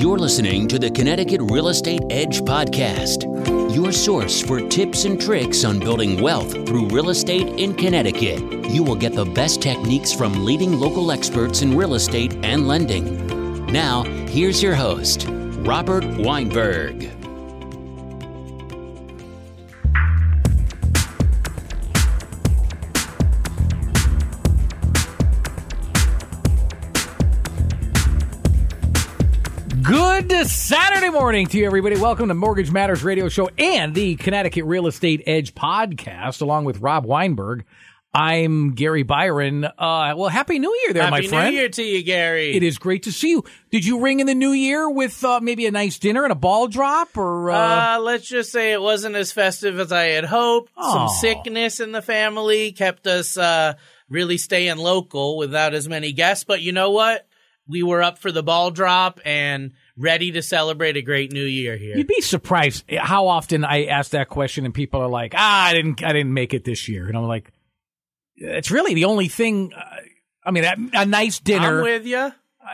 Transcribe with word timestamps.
You're 0.00 0.16
listening 0.16 0.66
to 0.68 0.78
the 0.78 0.90
Connecticut 0.90 1.42
Real 1.42 1.68
Estate 1.68 2.00
Edge 2.08 2.40
podcast, 2.40 3.26
your 3.76 3.92
source 3.92 4.40
for 4.40 4.66
tips 4.66 5.04
and 5.04 5.20
tricks 5.20 5.62
on 5.62 5.78
building 5.78 6.22
wealth 6.22 6.52
through 6.66 6.88
real 6.88 7.10
estate 7.10 7.46
in 7.60 7.74
Connecticut. 7.74 8.40
You 8.70 8.82
will 8.82 8.94
get 8.94 9.12
the 9.12 9.26
best 9.26 9.60
techniques 9.60 10.10
from 10.10 10.42
leading 10.46 10.80
local 10.80 11.12
experts 11.12 11.60
in 11.60 11.76
real 11.76 11.92
estate 11.92 12.34
and 12.42 12.66
lending. 12.66 13.66
Now, 13.66 14.04
here's 14.26 14.62
your 14.62 14.74
host, 14.74 15.26
Robert 15.28 16.06
Weinberg. 16.16 17.19
Good 30.40 30.48
Saturday 30.48 31.10
morning 31.10 31.48
to 31.48 31.58
you, 31.58 31.66
everybody. 31.66 32.00
Welcome 32.00 32.28
to 32.28 32.34
Mortgage 32.34 32.72
Matters 32.72 33.04
Radio 33.04 33.28
Show 33.28 33.50
and 33.58 33.94
the 33.94 34.16
Connecticut 34.16 34.64
Real 34.64 34.86
Estate 34.86 35.22
Edge 35.26 35.54
podcast, 35.54 36.40
along 36.40 36.64
with 36.64 36.80
Rob 36.80 37.04
Weinberg. 37.04 37.66
I'm 38.14 38.70
Gary 38.70 39.02
Byron. 39.02 39.66
Uh, 39.66 40.14
well, 40.16 40.30
Happy 40.30 40.58
New 40.58 40.74
Year 40.84 40.94
there, 40.94 41.02
Happy 41.02 41.24
my 41.24 41.28
friend. 41.28 41.50
New 41.50 41.60
Year 41.60 41.68
to 41.68 41.82
you, 41.82 42.02
Gary. 42.02 42.56
It 42.56 42.62
is 42.62 42.78
great 42.78 43.02
to 43.02 43.12
see 43.12 43.28
you. 43.28 43.44
Did 43.70 43.84
you 43.84 44.00
ring 44.00 44.20
in 44.20 44.26
the 44.26 44.34
new 44.34 44.52
year 44.52 44.88
with 44.88 45.22
uh, 45.22 45.40
maybe 45.42 45.66
a 45.66 45.70
nice 45.70 45.98
dinner 45.98 46.22
and 46.22 46.32
a 46.32 46.36
ball 46.36 46.68
drop, 46.68 47.18
or 47.18 47.50
uh... 47.50 47.96
Uh, 47.96 48.00
let's 48.00 48.26
just 48.26 48.50
say 48.50 48.72
it 48.72 48.80
wasn't 48.80 49.16
as 49.16 49.32
festive 49.32 49.78
as 49.78 49.92
I 49.92 50.04
had 50.04 50.24
hoped. 50.24 50.72
Aw. 50.74 50.92
Some 51.08 51.18
sickness 51.20 51.80
in 51.80 51.92
the 51.92 52.00
family 52.00 52.72
kept 52.72 53.06
us 53.06 53.36
uh, 53.36 53.74
really 54.08 54.38
staying 54.38 54.78
local 54.78 55.36
without 55.36 55.74
as 55.74 55.86
many 55.86 56.12
guests. 56.12 56.44
But 56.44 56.62
you 56.62 56.72
know 56.72 56.92
what? 56.92 57.26
We 57.70 57.82
were 57.84 58.02
up 58.02 58.18
for 58.18 58.32
the 58.32 58.42
ball 58.42 58.70
drop 58.70 59.20
and 59.24 59.72
ready 59.96 60.32
to 60.32 60.42
celebrate 60.42 60.96
a 60.96 61.02
great 61.02 61.32
new 61.32 61.44
year 61.44 61.76
here. 61.76 61.96
You'd 61.96 62.06
be 62.08 62.20
surprised 62.20 62.84
how 62.90 63.28
often 63.28 63.64
I 63.64 63.84
ask 63.86 64.10
that 64.10 64.28
question 64.28 64.64
and 64.64 64.74
people 64.74 65.00
are 65.00 65.08
like, 65.08 65.34
"Ah, 65.36 65.66
I 65.68 65.74
didn't, 65.74 66.02
I 66.02 66.12
didn't 66.12 66.34
make 66.34 66.52
it 66.52 66.64
this 66.64 66.88
year," 66.88 67.06
and 67.06 67.16
I'm 67.16 67.24
like, 67.26 67.52
"It's 68.36 68.70
really 68.70 68.94
the 68.94 69.04
only 69.04 69.28
thing." 69.28 69.72
Uh, 69.72 69.82
I 70.44 70.50
mean, 70.50 70.64
a, 70.64 70.74
a 70.94 71.06
nice 71.06 71.38
dinner. 71.38 71.78
I'm 71.78 71.84
with 71.84 72.06
you. 72.06 72.32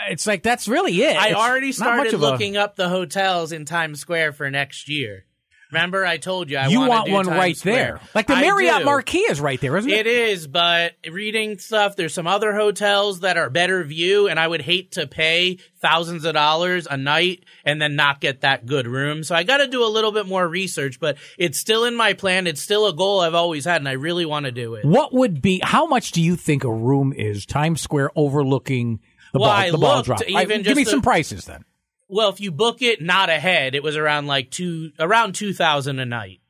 it's 0.08 0.26
like 0.26 0.42
that's 0.42 0.68
really 0.68 1.02
it. 1.02 1.16
I 1.16 1.28
It's 1.28 1.36
already 1.36 1.72
started 1.72 2.14
of 2.14 2.22
a- 2.22 2.30
looking 2.30 2.56
up 2.56 2.76
the 2.76 2.88
hotels 2.88 3.52
in 3.52 3.64
Times 3.64 4.00
Square 4.00 4.32
for 4.32 4.50
next 4.50 4.88
year. 4.88 5.26
Remember, 5.72 6.06
I 6.06 6.16
told 6.18 6.48
you 6.48 6.58
I 6.58 6.68
you 6.68 6.78
do 6.84 6.88
one 6.88 7.24
Times 7.24 7.28
right 7.28 7.56
Square. 7.56 7.74
there, 7.74 8.00
like 8.14 8.28
the 8.28 8.34
I 8.34 8.40
Marriott 8.40 8.78
do. 8.78 8.84
Marquis 8.84 9.18
is 9.18 9.40
right 9.40 9.60
there, 9.60 9.76
isn't 9.76 9.90
it? 9.90 10.06
It 10.06 10.06
is, 10.06 10.46
but 10.46 10.92
reading 11.10 11.58
stuff, 11.58 11.96
there's 11.96 12.14
some 12.14 12.28
other 12.28 12.54
hotels 12.54 13.20
that 13.20 13.36
are 13.36 13.50
better 13.50 13.82
view, 13.82 14.28
and 14.28 14.38
I 14.38 14.46
would 14.46 14.62
hate 14.62 14.92
to 14.92 15.08
pay 15.08 15.58
thousands 15.80 16.24
of 16.24 16.34
dollars 16.34 16.86
a 16.88 16.96
night 16.96 17.44
and 17.64 17.82
then 17.82 17.96
not 17.96 18.20
get 18.20 18.42
that 18.42 18.64
good 18.66 18.86
room. 18.86 19.24
So 19.24 19.34
I 19.34 19.42
got 19.42 19.56
to 19.58 19.66
do 19.66 19.84
a 19.84 19.88
little 19.90 20.12
bit 20.12 20.26
more 20.26 20.46
research, 20.46 21.00
but 21.00 21.16
it's 21.36 21.58
still 21.58 21.84
in 21.84 21.96
my 21.96 22.12
plan. 22.12 22.46
It's 22.46 22.60
still 22.62 22.86
a 22.86 22.94
goal 22.94 23.20
I've 23.20 23.34
always 23.34 23.64
had, 23.64 23.80
and 23.80 23.88
I 23.88 23.92
really 23.92 24.24
want 24.24 24.46
to 24.46 24.52
do 24.52 24.74
it. 24.74 24.84
What 24.84 25.12
would 25.12 25.42
be? 25.42 25.60
How 25.64 25.86
much 25.86 26.12
do 26.12 26.22
you 26.22 26.36
think 26.36 26.62
a 26.64 26.72
room 26.72 27.12
is? 27.12 27.44
Times 27.44 27.80
Square 27.80 28.10
overlooking 28.14 29.00
the 29.32 29.40
Well, 29.40 29.48
ball, 29.50 29.58
I 29.58 29.70
the 29.72 29.78
ball 29.78 30.02
drop. 30.02 30.22
even 30.28 30.60
I- 30.60 30.62
give 30.62 30.76
me 30.76 30.84
the- 30.84 30.90
some 30.90 31.02
prices 31.02 31.44
then. 31.44 31.64
Well, 32.08 32.28
if 32.28 32.40
you 32.40 32.52
book 32.52 32.82
it 32.82 33.02
not 33.02 33.30
ahead, 33.30 33.74
it 33.74 33.82
was 33.82 33.96
around 33.96 34.26
like 34.26 34.50
two, 34.50 34.92
around 34.98 35.34
two 35.34 35.52
thousand 35.52 35.98
a 35.98 36.06
night. 36.06 36.40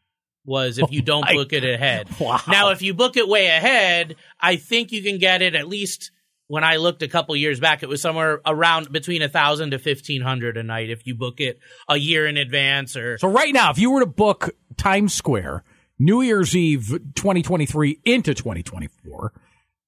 Was 0.44 0.78
if 0.78 0.84
oh 0.84 0.88
you 0.90 1.02
don't 1.02 1.26
book 1.26 1.52
it 1.52 1.64
ahead. 1.64 2.08
Wow. 2.20 2.40
Now, 2.46 2.70
if 2.70 2.80
you 2.80 2.94
book 2.94 3.16
it 3.16 3.26
way 3.26 3.46
ahead, 3.46 4.14
I 4.40 4.56
think 4.56 4.92
you 4.92 5.02
can 5.02 5.18
get 5.18 5.42
it 5.42 5.54
at 5.54 5.66
least. 5.66 6.12
When 6.48 6.62
I 6.62 6.76
looked 6.76 7.02
a 7.02 7.08
couple 7.08 7.34
years 7.34 7.58
back, 7.58 7.82
it 7.82 7.88
was 7.88 8.00
somewhere 8.00 8.40
around 8.46 8.92
between 8.92 9.20
a 9.20 9.28
thousand 9.28 9.72
to 9.72 9.80
fifteen 9.80 10.22
hundred 10.22 10.56
a 10.56 10.62
night 10.62 10.90
if 10.90 11.04
you 11.04 11.16
book 11.16 11.40
it 11.40 11.58
a 11.88 11.96
year 11.96 12.26
in 12.28 12.36
advance. 12.36 12.96
Or 12.96 13.18
So 13.18 13.28
right 13.28 13.52
now, 13.52 13.72
if 13.72 13.78
you 13.78 13.90
were 13.90 14.00
to 14.00 14.06
book 14.06 14.50
Times 14.76 15.12
Square 15.12 15.64
New 15.98 16.22
Year's 16.22 16.54
Eve 16.54 16.88
2023 17.14 18.00
into 18.04 18.34
2024 18.34 19.32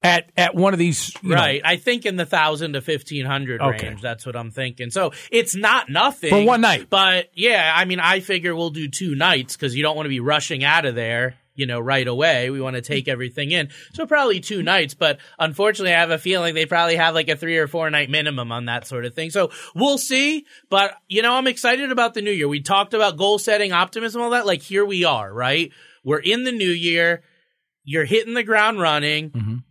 at 0.03 0.31
at 0.36 0.54
one 0.54 0.72
of 0.72 0.78
these, 0.78 1.12
you 1.22 1.31
know, 1.31 1.34
right, 1.36 1.60
I 1.64 1.76
think 1.76 2.06
in 2.06 2.16
the 2.16 2.26
thousand 2.26 2.75
to 2.75 2.81
fifteen 2.81 3.26
hundred 3.26 3.60
Okay. 3.60 3.88
range. 3.88 4.00
That's 4.03 4.25
what 4.25 4.36
I'm 4.36 4.50
thinking. 4.50 4.91
So 4.91 5.12
it's 5.32 5.54
not 5.56 5.88
nothing 5.88 6.31
For 6.31 6.44
one 6.44 6.60
night. 6.60 6.88
But 6.88 7.31
yeah, 7.34 7.72
I 7.75 7.84
mean, 7.84 7.98
I 8.00 8.20
figure 8.20 8.54
we'll 8.54 8.70
do 8.70 8.88
two 8.88 9.14
nights 9.16 9.56
because 9.56 9.75
you 9.75 9.82
don't 9.82 9.97
want 9.97 10.04
to 10.06 10.10
be 10.10 10.20
rushing 10.20 10.62
out 10.64 10.84
of 10.84 10.94
there. 10.94 11.34
You 11.56 11.66
know, 11.66 11.81
right 11.81 12.06
away. 12.06 12.50
We 12.50 12.60
want 12.60 12.76
to 12.76 12.82
take 12.82 13.09
everything 13.09 13.50
in. 13.50 13.70
So 13.92 14.06
probably 14.06 14.38
two 14.38 14.62
nights, 14.62 14.94
but 14.94 15.19
unfortunately 15.41 15.92
I 15.92 15.98
have 15.98 16.12
a 16.12 16.19
feeling 16.19 16.54
they 16.54 16.66
probably 16.66 16.94
have 16.94 17.16
like 17.16 17.28
a 17.28 17.34
three 17.36 17.59
or 17.59 17.66
four 17.66 17.91
night 17.91 18.09
minimum 18.09 18.53
on 18.53 18.66
that 18.66 18.86
sort 18.86 19.04
of 19.04 19.12
thing. 19.15 19.30
So 19.30 19.50
we'll 19.75 19.98
see. 19.98 20.47
But 20.70 20.94
you 21.09 21.20
know, 21.20 21.34
I'm 21.34 21.48
excited 21.48 21.91
about 21.91 22.15
the 22.15 22.22
new 22.22 22.30
year. 22.30 22.47
We 22.47 22.60
talked 22.60 22.94
about 22.94 23.16
goal 23.16 23.41
setting, 23.41 23.72
optimism, 23.72 24.22
all 24.22 24.30
that. 24.30 24.47
Like 24.47 24.62
here 24.62 24.84
we 24.84 25.03
are, 25.03 25.34
right? 25.34 25.72
We're 26.04 26.20
in 26.20 26.44
the 26.44 26.53
new 26.53 26.70
year. 26.70 27.25
You're 27.82 28.04
hitting 28.04 28.34
the 28.34 28.44
ground 28.44 28.80
running 28.80 29.30
Mhm. 29.30 29.65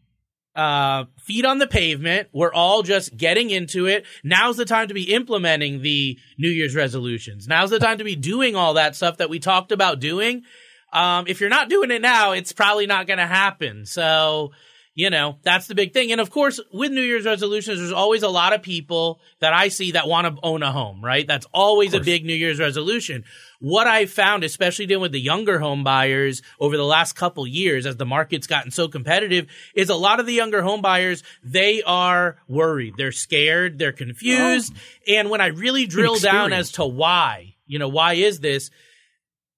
Uh, 0.57 1.05
feet 1.19 1.45
on 1.45 1.59
the 1.59 1.67
pavement. 1.67 2.29
We're 2.33 2.51
all 2.51 2.81
just 2.81 3.15
getting 3.15 3.51
into 3.51 3.85
it. 3.85 4.05
Now's 4.23 4.57
the 4.57 4.65
time 4.65 4.87
to 4.87 4.93
be 4.93 5.13
implementing 5.13 5.83
the 5.83 6.17
New 6.37 6.49
Year's 6.49 6.75
resolutions. 6.75 7.47
Now's 7.47 7.69
the 7.69 7.79
time 7.79 7.99
to 7.99 8.03
be 8.03 8.15
doing 8.15 8.55
all 8.55 8.73
that 8.73 8.95
stuff 8.95 9.17
that 9.17 9.29
we 9.29 9.37
talked 9.37 9.71
about 9.71 9.99
doing. 9.99 10.43
Um, 10.91 11.25
if 11.27 11.39
you're 11.39 11.49
not 11.49 11.69
doing 11.69 11.91
it 11.91 12.01
now, 12.01 12.31
it's 12.31 12.53
probably 12.53 12.87
not 12.87 13.05
going 13.05 13.19
to 13.19 13.27
happen. 13.27 13.85
So, 13.85 14.51
you 14.97 15.11
know, 15.11 15.37
that's 15.43 15.67
the 15.67 15.75
big 15.75 15.93
thing. 15.93 16.11
And 16.11 16.19
of 16.19 16.31
course, 16.31 16.59
with 16.73 16.91
New 16.91 17.03
Year's 17.03 17.23
resolutions, 17.23 17.77
there's 17.77 17.91
always 17.91 18.23
a 18.23 18.29
lot 18.29 18.53
of 18.53 18.63
people 18.63 19.21
that 19.41 19.53
I 19.53 19.67
see 19.67 19.91
that 19.91 20.07
want 20.07 20.25
to 20.25 20.41
own 20.41 20.63
a 20.63 20.71
home, 20.71 21.05
right? 21.05 21.27
That's 21.27 21.45
always 21.53 21.93
a 21.93 21.99
big 21.99 22.25
New 22.25 22.33
Year's 22.33 22.59
resolution. 22.59 23.23
What 23.59 23.85
I've 23.85 24.09
found, 24.09 24.43
especially 24.43 24.87
dealing 24.87 25.03
with 25.03 25.11
the 25.11 25.19
younger 25.19 25.59
home 25.59 25.83
buyers 25.83 26.41
over 26.59 26.75
the 26.75 26.83
last 26.83 27.13
couple 27.13 27.45
years, 27.45 27.85
as 27.85 27.97
the 27.97 28.07
market's 28.07 28.47
gotten 28.47 28.71
so 28.71 28.87
competitive, 28.87 29.45
is 29.75 29.91
a 29.91 29.95
lot 29.95 30.19
of 30.19 30.25
the 30.25 30.33
younger 30.33 30.63
home 30.63 30.81
buyers, 30.81 31.21
they 31.43 31.83
are 31.83 32.37
worried. 32.47 32.95
They're 32.97 33.11
scared. 33.11 33.77
They're 33.77 33.91
confused. 33.91 34.73
And 35.07 35.29
when 35.29 35.41
I 35.41 35.47
really 35.47 35.85
drill 35.85 36.17
down 36.17 36.53
as 36.53 36.71
to 36.71 36.85
why, 36.87 37.53
you 37.67 37.77
know, 37.77 37.87
why 37.87 38.13
is 38.13 38.39
this? 38.39 38.71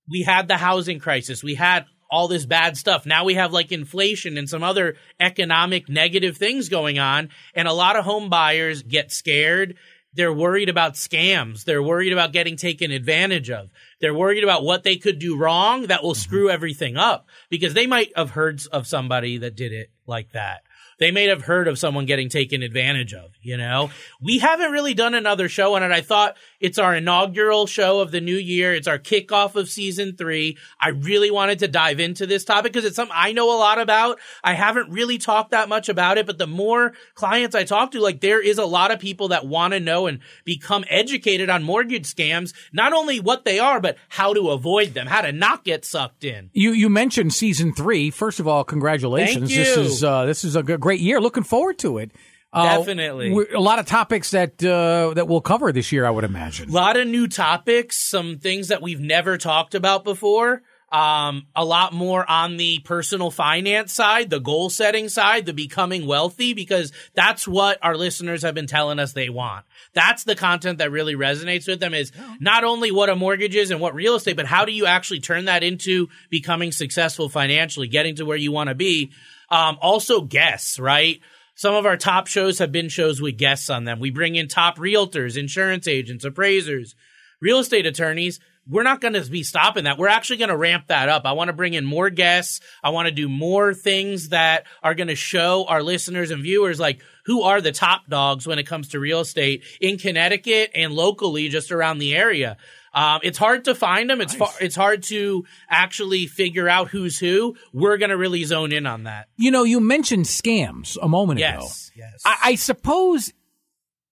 we 0.09 0.23
had 0.23 0.47
the 0.47 0.57
housing 0.57 0.99
crisis. 0.99 1.43
We 1.43 1.55
had 1.55 1.85
all 2.09 2.27
this 2.27 2.45
bad 2.45 2.77
stuff. 2.77 3.05
Now 3.05 3.23
we 3.23 3.35
have 3.35 3.53
like 3.53 3.71
inflation 3.71 4.37
and 4.37 4.49
some 4.49 4.63
other 4.63 4.95
economic 5.19 5.89
negative 5.89 6.37
things 6.37 6.69
going 6.69 6.99
on. 6.99 7.29
And 7.53 7.67
a 7.67 7.73
lot 7.73 7.95
of 7.95 8.05
home 8.05 8.29
buyers 8.29 8.83
get 8.83 9.11
scared. 9.11 9.77
They're 10.13 10.33
worried 10.33 10.69
about 10.69 10.95
scams. 10.95 11.65
They're 11.65 11.83
worried 11.83 12.13
about 12.13 12.33
getting 12.33 12.57
taken 12.57 12.89
advantage 12.91 13.51
of. 13.51 13.69
They're 14.01 14.13
worried 14.13 14.43
about 14.43 14.63
what 14.63 14.83
they 14.83 14.97
could 14.97 15.19
do 15.19 15.37
wrong 15.37 15.87
that 15.87 16.01
will 16.01 16.13
mm-hmm. 16.13 16.19
screw 16.19 16.49
everything 16.49 16.97
up 16.97 17.27
because 17.49 17.75
they 17.75 17.85
might 17.85 18.11
have 18.15 18.31
heard 18.31 18.61
of 18.71 18.87
somebody 18.87 19.37
that 19.37 19.55
did 19.55 19.71
it 19.71 19.91
like 20.07 20.31
that. 20.31 20.63
They 20.99 21.11
may 21.11 21.27
have 21.27 21.43
heard 21.43 21.67
of 21.67 21.79
someone 21.79 22.05
getting 22.05 22.29
taken 22.29 22.61
advantage 22.61 23.13
of, 23.13 23.31
you 23.41 23.57
know? 23.57 23.89
We 24.21 24.39
haven't 24.39 24.71
really 24.71 24.93
done 24.93 25.13
another 25.13 25.47
show 25.47 25.75
on 25.75 25.83
it. 25.83 25.91
I 25.91 26.01
thought 26.01 26.35
it's 26.59 26.77
our 26.77 26.95
inaugural 26.95 27.67
show 27.67 28.01
of 28.01 28.11
the 28.11 28.19
new 28.19 28.35
year. 28.35 28.73
It's 28.73 28.87
our 28.87 28.99
kickoff 28.99 29.55
of 29.55 29.69
season 29.69 30.15
three. 30.17 30.57
I 30.79 30.89
really 30.89 31.31
wanted 31.31 31.59
to 31.59 31.67
dive 31.67 31.99
into 31.99 32.25
this 32.25 32.43
topic 32.43 32.73
because 32.73 32.85
it's 32.85 32.97
something 32.97 33.15
I 33.17 33.31
know 33.31 33.55
a 33.55 33.57
lot 33.57 33.79
about. 33.79 34.19
I 34.43 34.53
haven't 34.53 34.91
really 34.91 35.17
talked 35.17 35.51
that 35.51 35.69
much 35.69 35.87
about 35.87 36.17
it, 36.17 36.25
but 36.25 36.37
the 36.37 36.47
more 36.47 36.93
clients 37.15 37.55
I 37.55 37.63
talk 37.63 37.91
to, 37.91 38.01
like 38.01 38.19
there 38.19 38.41
is 38.41 38.57
a 38.57 38.65
lot 38.65 38.91
of 38.91 38.99
people 38.99 39.29
that 39.29 39.47
want 39.47 39.73
to 39.73 39.79
know 39.79 40.07
and 40.07 40.19
become 40.43 40.83
educated 40.89 41.49
on 41.49 41.63
mortgage 41.63 42.13
scams, 42.13 42.53
not 42.73 42.91
only 42.91 43.19
what 43.19 43.45
they 43.45 43.59
are, 43.59 43.79
but 43.79 43.97
how 44.09 44.33
to 44.33 44.49
avoid 44.49 44.93
them, 44.93 45.07
how 45.07 45.21
to 45.21 45.31
not 45.31 45.63
get 45.63 45.85
sucked 45.85 46.25
in. 46.25 46.49
You 46.53 46.71
you 46.71 46.89
mentioned 46.89 47.33
season 47.33 47.73
three. 47.73 48.09
First 48.09 48.41
of 48.41 48.47
all, 48.47 48.65
congratulations. 48.65 49.49
This 49.49 49.77
is 49.77 50.03
uh, 50.03 50.25
this 50.25 50.43
is 50.43 50.55
a 50.57 50.63
g- 50.63 50.75
great 50.89 51.01
year. 51.01 51.21
Looking 51.21 51.43
forward 51.43 51.77
to 51.79 51.99
it. 51.99 52.11
Uh, 52.51 52.79
Definitely. 52.79 53.31
a 53.53 53.59
lot 53.59 53.77
of 53.77 53.85
topics 53.85 54.31
that 54.31 54.63
uh, 54.63 55.13
that 55.13 55.27
we'll 55.27 55.39
cover 55.39 55.71
this 55.71 55.91
year. 55.91 56.03
I 56.03 56.09
would 56.09 56.23
imagine. 56.23 56.69
A 56.69 56.73
lot 56.73 56.97
of 56.97 57.07
new 57.07 57.27
topics, 57.27 57.95
some 58.09 58.39
things 58.39 58.69
that 58.69 58.81
we've 58.81 58.99
never 58.99 59.37
talked 59.37 59.75
about 59.75 60.03
before. 60.03 60.63
Um, 60.91 61.45
a 61.55 61.63
lot 61.63 61.93
more 61.93 62.27
on 62.27 62.57
the 62.57 62.79
personal 62.79 63.29
finance 63.29 63.93
side, 63.93 64.31
the 64.31 64.39
goal 64.39 64.71
setting 64.71 65.07
side, 65.07 65.45
the 65.45 65.53
becoming 65.53 66.07
wealthy, 66.07 66.55
because 66.55 66.91
that's 67.13 67.47
what 67.47 67.77
our 67.83 67.95
listeners 67.95 68.41
have 68.41 68.55
been 68.55 68.65
telling 68.65 68.97
us 68.97 69.13
they 69.13 69.29
want. 69.29 69.65
That's 69.93 70.23
the 70.23 70.35
content 70.35 70.79
that 70.79 70.89
really 70.89 71.13
resonates 71.13 71.67
with 71.67 71.79
them 71.79 71.93
is 71.93 72.11
not 72.39 72.63
only 72.63 72.89
what 72.91 73.09
a 73.09 73.15
mortgage 73.15 73.55
is 73.55 73.69
and 73.69 73.79
what 73.79 73.93
real 73.93 74.15
estate, 74.15 74.35
but 74.35 74.47
how 74.47 74.65
do 74.65 74.71
you 74.71 74.87
actually 74.87 75.19
turn 75.19 75.45
that 75.45 75.61
into 75.61 76.07
becoming 76.31 76.71
successful 76.71 77.29
financially, 77.29 77.87
getting 77.87 78.15
to 78.15 78.25
where 78.25 78.37
you 78.37 78.51
want 78.51 78.69
to 78.69 78.75
be. 78.75 79.11
Um, 79.51 79.77
also 79.81 80.21
guests, 80.21 80.79
right? 80.79 81.19
Some 81.55 81.75
of 81.75 81.85
our 81.85 81.97
top 81.97 82.27
shows 82.27 82.59
have 82.59 82.71
been 82.71 82.87
shows 82.89 83.21
with 83.21 83.37
guests 83.37 83.69
on 83.69 83.83
them. 83.83 83.99
We 83.99 84.11
bring 84.11 84.35
in 84.35 84.47
top 84.47 84.77
realtors, 84.77 85.37
insurance 85.37 85.87
agents, 85.87 86.23
appraisers, 86.23 86.95
real 87.41 87.59
estate 87.59 87.85
attorneys. 87.85 88.39
We're 88.67 88.83
not 88.83 89.01
going 89.01 89.13
to 89.13 89.23
be 89.29 89.43
stopping 89.43 89.85
that. 89.85 89.97
We're 89.97 90.07
actually 90.09 90.37
going 90.37 90.49
to 90.49 90.57
ramp 90.57 90.87
that 90.87 91.09
up. 91.09 91.25
I 91.25 91.31
want 91.33 91.47
to 91.49 91.53
bring 91.53 91.73
in 91.73 91.85
more 91.85 92.09
guests. 92.09 92.59
I 92.83 92.89
want 92.91 93.07
to 93.07 93.11
do 93.13 93.27
more 93.27 93.73
things 93.73 94.29
that 94.29 94.65
are 94.83 94.93
going 94.93 95.07
to 95.07 95.15
show 95.15 95.65
our 95.67 95.81
listeners 95.81 96.29
and 96.31 96.43
viewers 96.43 96.79
like 96.79 97.01
who 97.25 97.41
are 97.43 97.61
the 97.61 97.71
top 97.71 98.07
dogs 98.07 98.45
when 98.45 98.59
it 98.59 98.63
comes 98.67 98.89
to 98.89 98.99
real 98.99 99.21
estate 99.21 99.63
in 99.81 99.97
Connecticut 99.97 100.71
and 100.75 100.93
locally 100.93 101.49
just 101.49 101.71
around 101.71 101.97
the 101.97 102.15
area. 102.15 102.57
Um, 102.93 103.19
it's 103.23 103.37
hard 103.37 103.65
to 103.65 103.75
find 103.75 104.09
them. 104.09 104.19
It's 104.19 104.33
Nice. 104.37 104.51
far, 104.51 104.61
it's 104.61 104.75
hard 104.75 105.03
to 105.03 105.45
actually 105.69 106.25
figure 106.27 106.67
out 106.67 106.89
who's 106.89 107.19
who. 107.19 107.55
We're 107.71 107.97
going 107.97 108.09
to 108.09 108.17
really 108.17 108.43
zone 108.45 108.71
in 108.71 108.85
on 108.87 109.03
that. 109.03 109.27
You 109.37 109.51
know, 109.51 109.63
you 109.63 109.79
mentioned 109.79 110.25
scams 110.25 110.97
a 111.01 111.07
moment 111.07 111.39
ago. 111.39 111.47
Yes. 111.61 111.91
Yes. 111.95 112.21
I, 112.25 112.37
I 112.43 112.55
suppose 112.55 113.31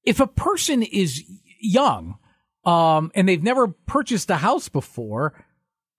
if 0.03 0.19
a 0.19 0.27
person 0.27 0.83
is 0.83 1.23
young 1.59 2.17
um, 2.67 3.11
and 3.15 3.29
they've 3.29 3.41
never 3.41 3.69
purchased 3.69 4.29
a 4.29 4.35
house 4.35 4.67
before, 4.67 5.33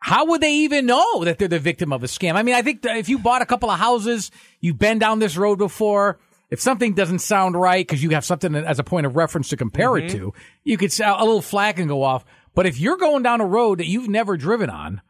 how 0.00 0.26
would 0.26 0.42
they 0.42 0.52
even 0.52 0.84
know 0.84 1.24
that 1.24 1.38
they're 1.38 1.48
the 1.48 1.58
victim 1.58 1.92
of 1.94 2.04
a 2.04 2.06
scam? 2.06 2.34
I 2.34 2.42
mean, 2.42 2.54
I 2.54 2.62
think 2.62 2.82
that 2.82 2.98
if 2.98 3.08
you 3.08 3.18
bought 3.18 3.40
a 3.40 3.46
couple 3.46 3.70
of 3.70 3.78
houses, 3.78 4.30
you've 4.60 4.78
been 4.78 4.98
down 4.98 5.18
this 5.18 5.36
road 5.36 5.58
before. 5.58 6.18
If 6.50 6.60
something 6.60 6.94
doesn't 6.94 7.20
sound 7.20 7.56
right 7.58 7.86
because 7.86 8.02
you 8.02 8.10
have 8.10 8.24
something 8.24 8.54
as 8.54 8.78
a 8.78 8.84
point 8.84 9.06
of 9.06 9.16
reference 9.16 9.48
to 9.48 9.56
compare 9.56 9.96
it 9.96 10.10
to, 10.10 10.32
you 10.62 10.76
could 10.76 10.98
a 11.00 11.18
little 11.24 11.42
flag 11.42 11.76
can 11.76 11.88
go 11.88 12.02
off. 12.02 12.24
But 12.54 12.66
if 12.66 12.78
you're 12.78 12.96
going 12.96 13.22
down 13.22 13.40
a 13.40 13.46
road 13.46 13.78
that 13.78 13.86
you've 13.86 14.08
never 14.08 14.36
driven 14.36 14.70
on, 14.70 15.00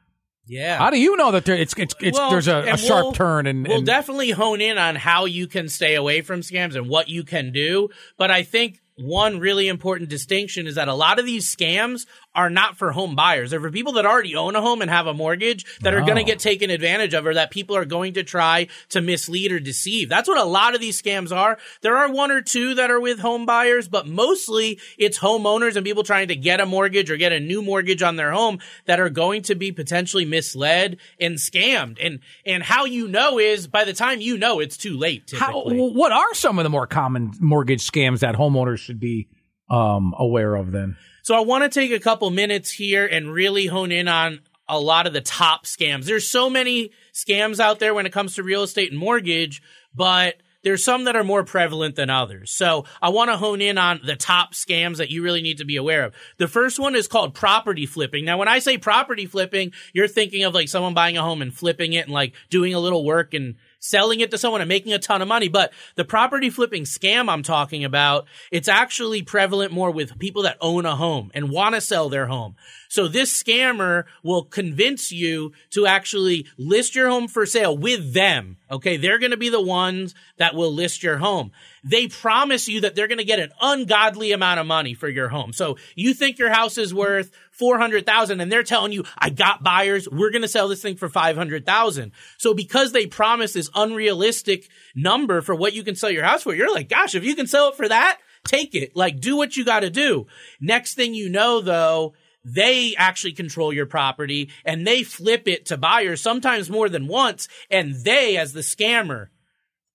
yeah. 0.47 0.79
how 0.79 0.91
do 0.91 0.99
you 0.99 1.17
know 1.17 1.33
that 1.33 1.45
there, 1.45 1.57
it's 1.57 1.75
it's, 1.77 1.95
it's 2.01 2.19
Well, 2.19 2.31
there's 2.31 2.49
a, 2.49 2.73
a 2.73 2.77
sharp 2.77 3.05
we'll- 3.05 3.13
turn 3.13 3.47
and, 3.47 3.67
we'll 3.67 3.79
and 3.79 3.87
definitely 3.87 4.31
hone 4.31 4.61
in 4.61 4.79
on 4.79 4.97
how 4.97 5.27
you 5.27 5.47
can 5.47 5.69
stay 5.69 5.95
away 5.95 6.23
from 6.23 6.41
scams 6.41 6.75
and 6.75 6.89
what 6.89 7.09
you 7.09 7.25
can 7.25 7.53
do. 7.53 7.89
But 8.17 8.31
I 8.31 8.43
think 8.43 8.81
one 8.99 9.39
really 9.39 9.69
important 9.69 10.11
distinction 10.11 10.67
is 10.67 10.75
that 10.75 10.89
a 10.89 10.95
lot 10.95 11.19
of 11.19 11.27
these 11.27 11.55
scams 11.55 12.07
are 12.39 12.49
not 12.49 12.77
for 12.77 12.93
home 12.93 13.17
buyers. 13.17 13.51
They're 13.51 13.61
for 13.61 13.73
people 13.73 13.95
that 13.95 14.07
already 14.07 14.37
own 14.37 14.55
a 14.55 14.61
home 14.61 14.81
and 14.81 14.89
have 14.89 15.09
a 15.09 15.13
mortgage 15.13 15.67
that 15.81 15.93
are 15.93 16.03
going 16.03 16.19
to 16.19 16.23
get 16.23 16.39
taken 16.39 16.71
advantage 16.71 17.13
of 17.13 17.27
or 17.27 17.35
that 17.35 17.51
people 17.51 17.75
are 17.75 17.85
going 17.85 18.15
to 18.15 18.23
try 18.23 18.69
to 18.91 19.01
mislead 19.01 19.51
or 19.51 19.59
deceive. 19.59 20.09
That's 20.09 20.29
what 20.29 20.39
a 20.39 20.45
lot 20.45 20.77
of 20.77 20.81
these 20.81 21.03
scams 21.03 21.37
are. 21.37 21.59
There 21.81 21.97
are 21.97 22.13
one 22.13 22.31
or 22.31 22.41
two 22.41 22.77
that 22.77 22.93
are 22.93 23.01
with 23.01 23.19
home 23.19 23.45
buyers, 23.45 23.89
but 23.89 24.07
mostly 24.07 24.79
it's 24.97 25.19
homeowners 25.19 25.75
and 25.75 25.85
people 25.85 26.05
trying 26.05 26.29
to 26.29 26.37
get 26.37 26.61
a 26.61 26.67
mortgage 26.67 27.11
or 27.11 27.17
get 27.17 27.33
a 27.33 27.41
new 27.41 27.61
mortgage 27.61 28.03
on 28.03 28.15
their 28.15 28.31
home 28.31 28.61
that 28.85 29.01
are 29.01 29.11
going 29.11 29.43
to 29.43 29.57
be 29.57 29.73
potentially 29.73 30.25
misled 30.25 30.99
and 31.21 31.39
scammed. 31.39 31.99
And 32.01 32.21
and 32.47 32.63
how 32.63 32.85
you 32.85 33.09
know 33.09 33.41
is 33.41 33.67
by 33.67 33.83
the 33.83 33.93
time 33.93 34.21
you 34.21 34.39
know 34.39 34.61
it's 34.61 34.77
too 34.77 34.97
late 34.97 35.33
How, 35.37 35.65
what 35.65 36.13
are 36.13 36.35
some 36.35 36.61
of 36.61 36.63
the 36.63 36.71
more 36.71 36.87
common 36.87 37.33
mortgage 37.41 37.85
scams 37.85 38.21
that 38.21 38.37
homeowners 38.37 38.79
should 38.79 39.01
be 39.01 39.27
um, 39.71 40.15
aware 40.19 40.55
of 40.55 40.73
then? 40.73 40.97
So 41.23 41.35
I 41.37 41.41
want 41.41 41.65
to 41.65 41.81
take 41.81 41.93
a 41.93 42.01
couple 42.01 42.31
minutes 42.31 42.71
here 42.71 43.07
and 43.07 43.33
really 43.33 43.67
hone 43.67 43.93
in 43.93 44.09
on 44.09 44.41
a 44.69 44.79
lot 44.79 45.07
of 45.07 45.13
the 45.13 45.21
top 45.21 45.65
scams. 45.65 46.05
There's 46.05 46.29
so 46.29 46.51
many 46.51 46.91
scams 47.13 47.59
out 47.61 47.79
there 47.79 47.95
when 47.95 48.07
it 48.07 48.13
comes 48.13 48.35
to 48.35 48.43
real 48.43 48.63
estate 48.63 48.91
and 48.91 48.99
mortgage, 48.99 49.63
but 49.95 50.37
there's 50.63 50.85
some 50.85 51.05
that 51.05 51.17
are 51.17 51.25
more 51.25 51.45
prevalent 51.45 51.97
than 51.97 52.11
others. 52.11 52.51
So 52.51 52.85
I 53.01 53.11
want 53.11 53.31
to 53.31 53.37
hone 53.37 53.61
in 53.61 53.79
on 53.79 54.01
the 54.05 54.17
top 54.17 54.55
scams 54.55 54.97
that 54.97 55.11
you 55.11 55.23
really 55.23 55.41
need 55.41 55.59
to 55.59 55.65
be 55.65 55.77
aware 55.77 56.05
of. 56.05 56.15
The 56.39 56.49
first 56.49 56.79
one 56.79 56.97
is 56.97 57.09
called 57.09 57.35
property 57.35 57.87
flipping. 57.87 58.25
Now, 58.25 58.39
when 58.39 58.49
I 58.49 58.59
say 58.59 58.77
property 58.77 59.27
flipping, 59.27 59.73
you're 59.93 60.09
thinking 60.09 60.45
of 60.45 60.55
like 60.55 60.69
someone 60.69 60.95
buying 60.95 61.17
a 61.17 61.23
home 61.23 61.43
and 61.43 61.55
flipping 61.55 61.93
it 61.93 62.07
and 62.07 62.13
like 62.13 62.35
doing 62.51 62.75
a 62.75 62.81
little 62.81 63.05
work 63.05 63.35
and 63.35 63.55
selling 63.89 64.21
it 64.21 64.31
to 64.31 64.39
someone 64.39 64.61
and 64.61 64.69
making 64.69 64.93
a 64.93 64.99
ton 64.99 65.23
of 65.23 65.29
money. 65.29 65.49
But 65.49 65.73
the 65.95 66.05
property 66.05 66.51
flipping 66.51 66.85
scam 66.85 67.29
I'm 67.29 67.43
talking 67.43 67.85
about, 67.85 68.27
it's 68.53 68.69
actually 68.69 69.23
prevalent 69.23 69.73
more 69.73 69.91
with 69.91 70.19
people 70.19 70.43
that 70.43 70.59
own 70.61 70.87
a 70.87 70.97
home 70.97 71.31
and 71.35 71.51
want 71.51 71.75
to 71.75 71.81
sell 71.81 72.09
their 72.09 72.27
home. 72.27 72.57
So 72.89 73.09
this 73.09 73.43
scammer 73.43 74.05
will 74.23 74.45
convince 74.45 75.13
you 75.13 75.53
to 75.71 75.87
actually 75.87 76.47
list 76.57 76.95
your 76.95 77.09
home 77.09 77.29
for 77.29 77.47
sale 77.47 77.77
with 77.77 78.15
them. 78.15 78.57
Okay. 78.71 78.97
They're 78.97 79.19
going 79.19 79.31
to 79.31 79.37
be 79.37 79.51
the 79.51 79.61
ones 79.61 80.15
that 80.37 80.55
will 80.55 80.73
list 80.73 81.03
your 81.03 81.19
home. 81.19 81.53
They 81.85 82.09
promise 82.09 82.69
you 82.69 82.83
that 82.83 82.95
they're 82.95 83.09
going 83.09 83.19
to 83.19 83.25
get 83.25 83.39
an 83.39 83.53
ungodly 83.61 84.33
amount 84.33 84.61
of 84.61 84.67
money 84.67 84.95
for 84.95 85.09
your 85.09 85.29
home. 85.29 85.53
So 85.53 85.77
you 85.95 86.13
think 86.13 86.39
your 86.39 86.51
house 86.51 86.77
is 86.77 86.93
worth 86.93 87.31
400,000 87.59 88.41
and 88.41 88.51
they're 88.51 88.63
telling 88.63 88.93
you, 88.93 89.05
I 89.19 89.31
got 89.31 89.63
buyers. 89.63 90.09
We're 90.11 90.31
going 90.31 90.43
to 90.43 90.49
sell 90.49 90.69
this 90.69 90.83
thing 90.83 90.97
for 90.97 91.09
500,000. 91.09 92.13
So 92.39 92.55
because 92.55 92.93
they 92.93 93.07
promise 93.07 93.53
this 93.53 93.71
unrealistic 93.75 94.69
number 94.95 95.41
for 95.43 95.55
what 95.55 95.73
you 95.73 95.83
can 95.83 95.97
sell 95.97 96.11
your 96.11 96.25
house 96.25 96.43
for, 96.43 96.55
you're 96.55 96.73
like, 96.73 96.89
gosh, 96.89 97.15
if 97.15 97.25
you 97.25 97.35
can 97.35 97.47
sell 97.47 97.69
it 97.69 97.77
for 97.77 97.89
that, 97.89 98.19
take 98.45 98.75
it. 98.75 98.97
Like 98.97 99.21
do 99.21 99.37
what 99.37 99.57
you 99.57 99.65
got 99.65 99.81
to 99.81 99.91
do. 99.91 100.27
Next 100.61 100.95
thing 100.95 101.15
you 101.15 101.29
know 101.29 101.61
though, 101.61 102.15
they 102.45 102.95
actually 102.97 103.33
control 103.33 103.73
your 103.73 103.87
property 103.87 104.51
and 104.65 104.87
they 104.87 105.03
flip 105.03 105.49
it 105.49 105.67
to 105.67 105.77
buyers 105.77 106.21
sometimes 106.21 106.71
more 106.71 106.89
than 106.89 107.09
once. 107.09 107.49
And 107.71 107.95
they, 108.05 108.37
as 108.37 108.53
the 108.53 108.61
scammer, 108.61 109.29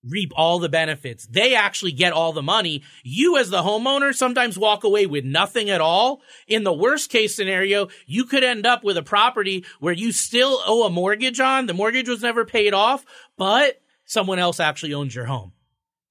reap 0.08 0.32
all 0.36 0.60
the 0.60 0.70
benefits. 0.70 1.26
They 1.28 1.56
actually 1.56 1.94
get 1.94 2.14
all 2.14 2.34
the 2.34 2.42
money. 2.42 2.84
You 3.04 3.38
as 3.38 3.50
the 3.50 3.64
homeowner 3.64 4.14
sometimes 4.14 4.58
walk 4.58 4.84
away 4.84 5.06
with 5.06 5.26
nothing 5.26 5.70
at 5.70 5.82
all. 5.82 6.22
In 6.48 6.64
the 6.64 6.74
worst 6.74 7.10
case 7.10 7.36
scenario, 7.36 7.88
you 8.06 8.26
could 8.26 8.44
end 8.44 8.66
up 8.66 8.84
with 8.84 8.98
a 8.98 9.04
property 9.04 9.66
where 9.80 9.94
you 9.94 10.12
still 10.12 10.60
owe 10.66 10.86
a 10.86 10.90
mortgage 10.90 11.40
on. 11.40 11.66
The 11.66 11.74
mortgage 11.74 12.10
was 12.10 12.22
never 12.22 12.46
paid 12.46 12.74
off, 12.74 13.06
but 13.38 13.82
someone 14.06 14.40
else 14.40 14.60
actually 14.60 14.94
owns 14.94 15.16
your 15.16 15.26
home. 15.26 15.54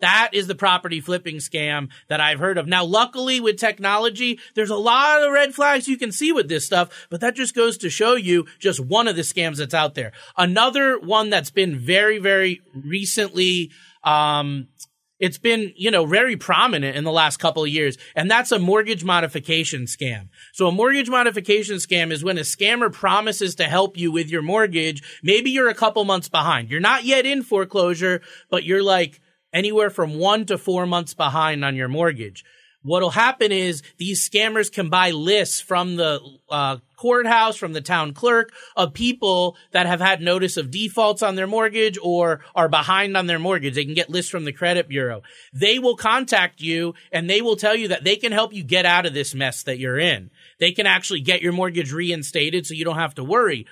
That 0.03 0.31
is 0.33 0.49
the 0.49 0.57
property 0.57 1.01
flipping 1.01 1.37
scam 1.37 1.89
that 2.09 2.21
I've 2.21 2.41
heard 2.41 2.59
of. 2.59 2.67
Now, 2.67 2.85
luckily 2.85 3.39
with 3.39 3.57
technology, 3.57 4.41
there's 4.57 4.69
a 4.69 4.77
lot 4.77 5.23
of 5.23 5.33
red 5.33 5.55
flags 5.55 5.87
you 5.87 5.97
can 5.97 6.11
see 6.11 6.33
with 6.33 6.49
this 6.49 6.67
stuff, 6.67 7.07
but 7.09 7.21
that 7.21 7.37
just 7.37 7.55
goes 7.55 7.79
to 7.79 7.89
show 7.89 8.17
you 8.17 8.47
just 8.59 8.81
one 8.81 9.07
of 9.07 9.15
the 9.15 9.23
scams 9.23 9.59
that's 9.59 9.75
out 9.75 9.95
there. 9.95 10.11
Another 10.37 10.99
one 10.99 11.31
that's 11.31 11.51
been 11.51 11.79
very, 11.79 12.19
very 12.19 12.61
recently, 12.75 13.71
um, 14.03 14.67
it's 15.21 15.39
been, 15.39 15.73
you 15.77 15.93
know, 15.93 16.05
very 16.05 16.37
prominent 16.37 16.97
in 16.97 17.05
the 17.05 17.13
last 17.13 17.37
couple 17.37 17.63
of 17.63 17.69
years, 17.69 17.97
and 18.17 18.29
that's 18.29 18.51
a 18.51 18.59
mortgage 18.59 19.05
modification 19.05 19.83
scam. 19.83 20.31
So 20.53 20.67
a 20.67 20.73
mortgage 20.73 21.11
modification 21.11 21.77
scam 21.77 22.11
is 22.11 22.25
when 22.25 22.39
a 22.39 22.41
scammer 22.41 22.93
promises 22.93 23.55
to 23.55 23.65
help 23.65 23.97
you 23.97 24.11
with 24.11 24.31
your 24.31 24.43
mortgage. 24.43 25.01
Maybe 25.23 25.53
you're 25.53 25.69
a 25.69 25.75
couple 25.75 26.05
months 26.05 26.29
behind. 26.29 26.71
You're 26.73 26.81
not 26.81 27.05
yet 27.05 27.25
in 27.25 27.45
foreclosure, 27.45 28.21
but 28.51 28.65
you're 28.65 28.83
like 28.83 29.21
anywhere 29.53 29.91
from 29.91 30.19
one 30.19 30.47
to 30.47 30.59
four 30.59 30.87
months 30.87 31.15
behind 31.15 31.65
on 31.65 31.77
your 31.77 31.89
mortgage. 31.89 32.45
What'll 32.85 33.11
happen 33.11 33.53
is 33.53 33.83
these 33.97 34.29
scammers 34.29 34.71
can 34.71 34.89
buy 34.89 35.13
lists 35.13 35.61
from 35.61 35.95
the 35.95 36.21
uh, 36.51 36.79
courthouse, 36.97 37.57
from 37.57 37.73
the 37.73 37.81
town 37.81 38.13
clerk 38.13 38.53
of 38.77 38.93
people 38.93 39.57
that 39.71 39.87
have 39.87 40.01
had 40.01 40.21
notice 40.21 40.57
of 40.57 40.71
defaults 40.71 41.23
on 41.23 41.37
their 41.37 41.47
mortgage 41.47 41.97
or 42.03 42.41
are 42.57 42.69
behind 42.69 43.17
on 43.17 43.29
their 43.29 43.39
mortgage. 43.39 43.75
They 43.75 43.85
can 43.85 43.95
get 43.95 44.11
lists 44.11 44.31
from 44.31 44.45
the 44.45 44.53
credit 44.53 44.89
bureau. 44.89 45.23
They 45.53 45.79
will 45.79 45.97
contact 45.97 46.61
you 46.61 46.95
and 47.13 47.31
they 47.31 47.41
will 47.41 47.57
tell 47.57 47.77
you 47.77 47.89
that 47.89 48.03
they 48.03 48.17
can 48.17 48.33
help 48.33 48.53
you 48.53 48.65
get 48.65 48.85
out 48.85 49.07
of 49.07 49.15
this 49.15 49.33
mess 49.33 49.63
that 49.63 49.79
you're 49.79 49.99
in. 49.99 50.31
They 50.59 50.73
can 50.73 50.87
actually 50.87 51.21
get 51.21 51.43
your 51.43 51.53
mortgage 51.53 51.93
reinstated 51.93 52.67
so 52.67 52.75
you 52.75 52.85
don't 52.85 52.97
have 52.97 53.15
to 53.15 53.25
worry. 53.25 53.67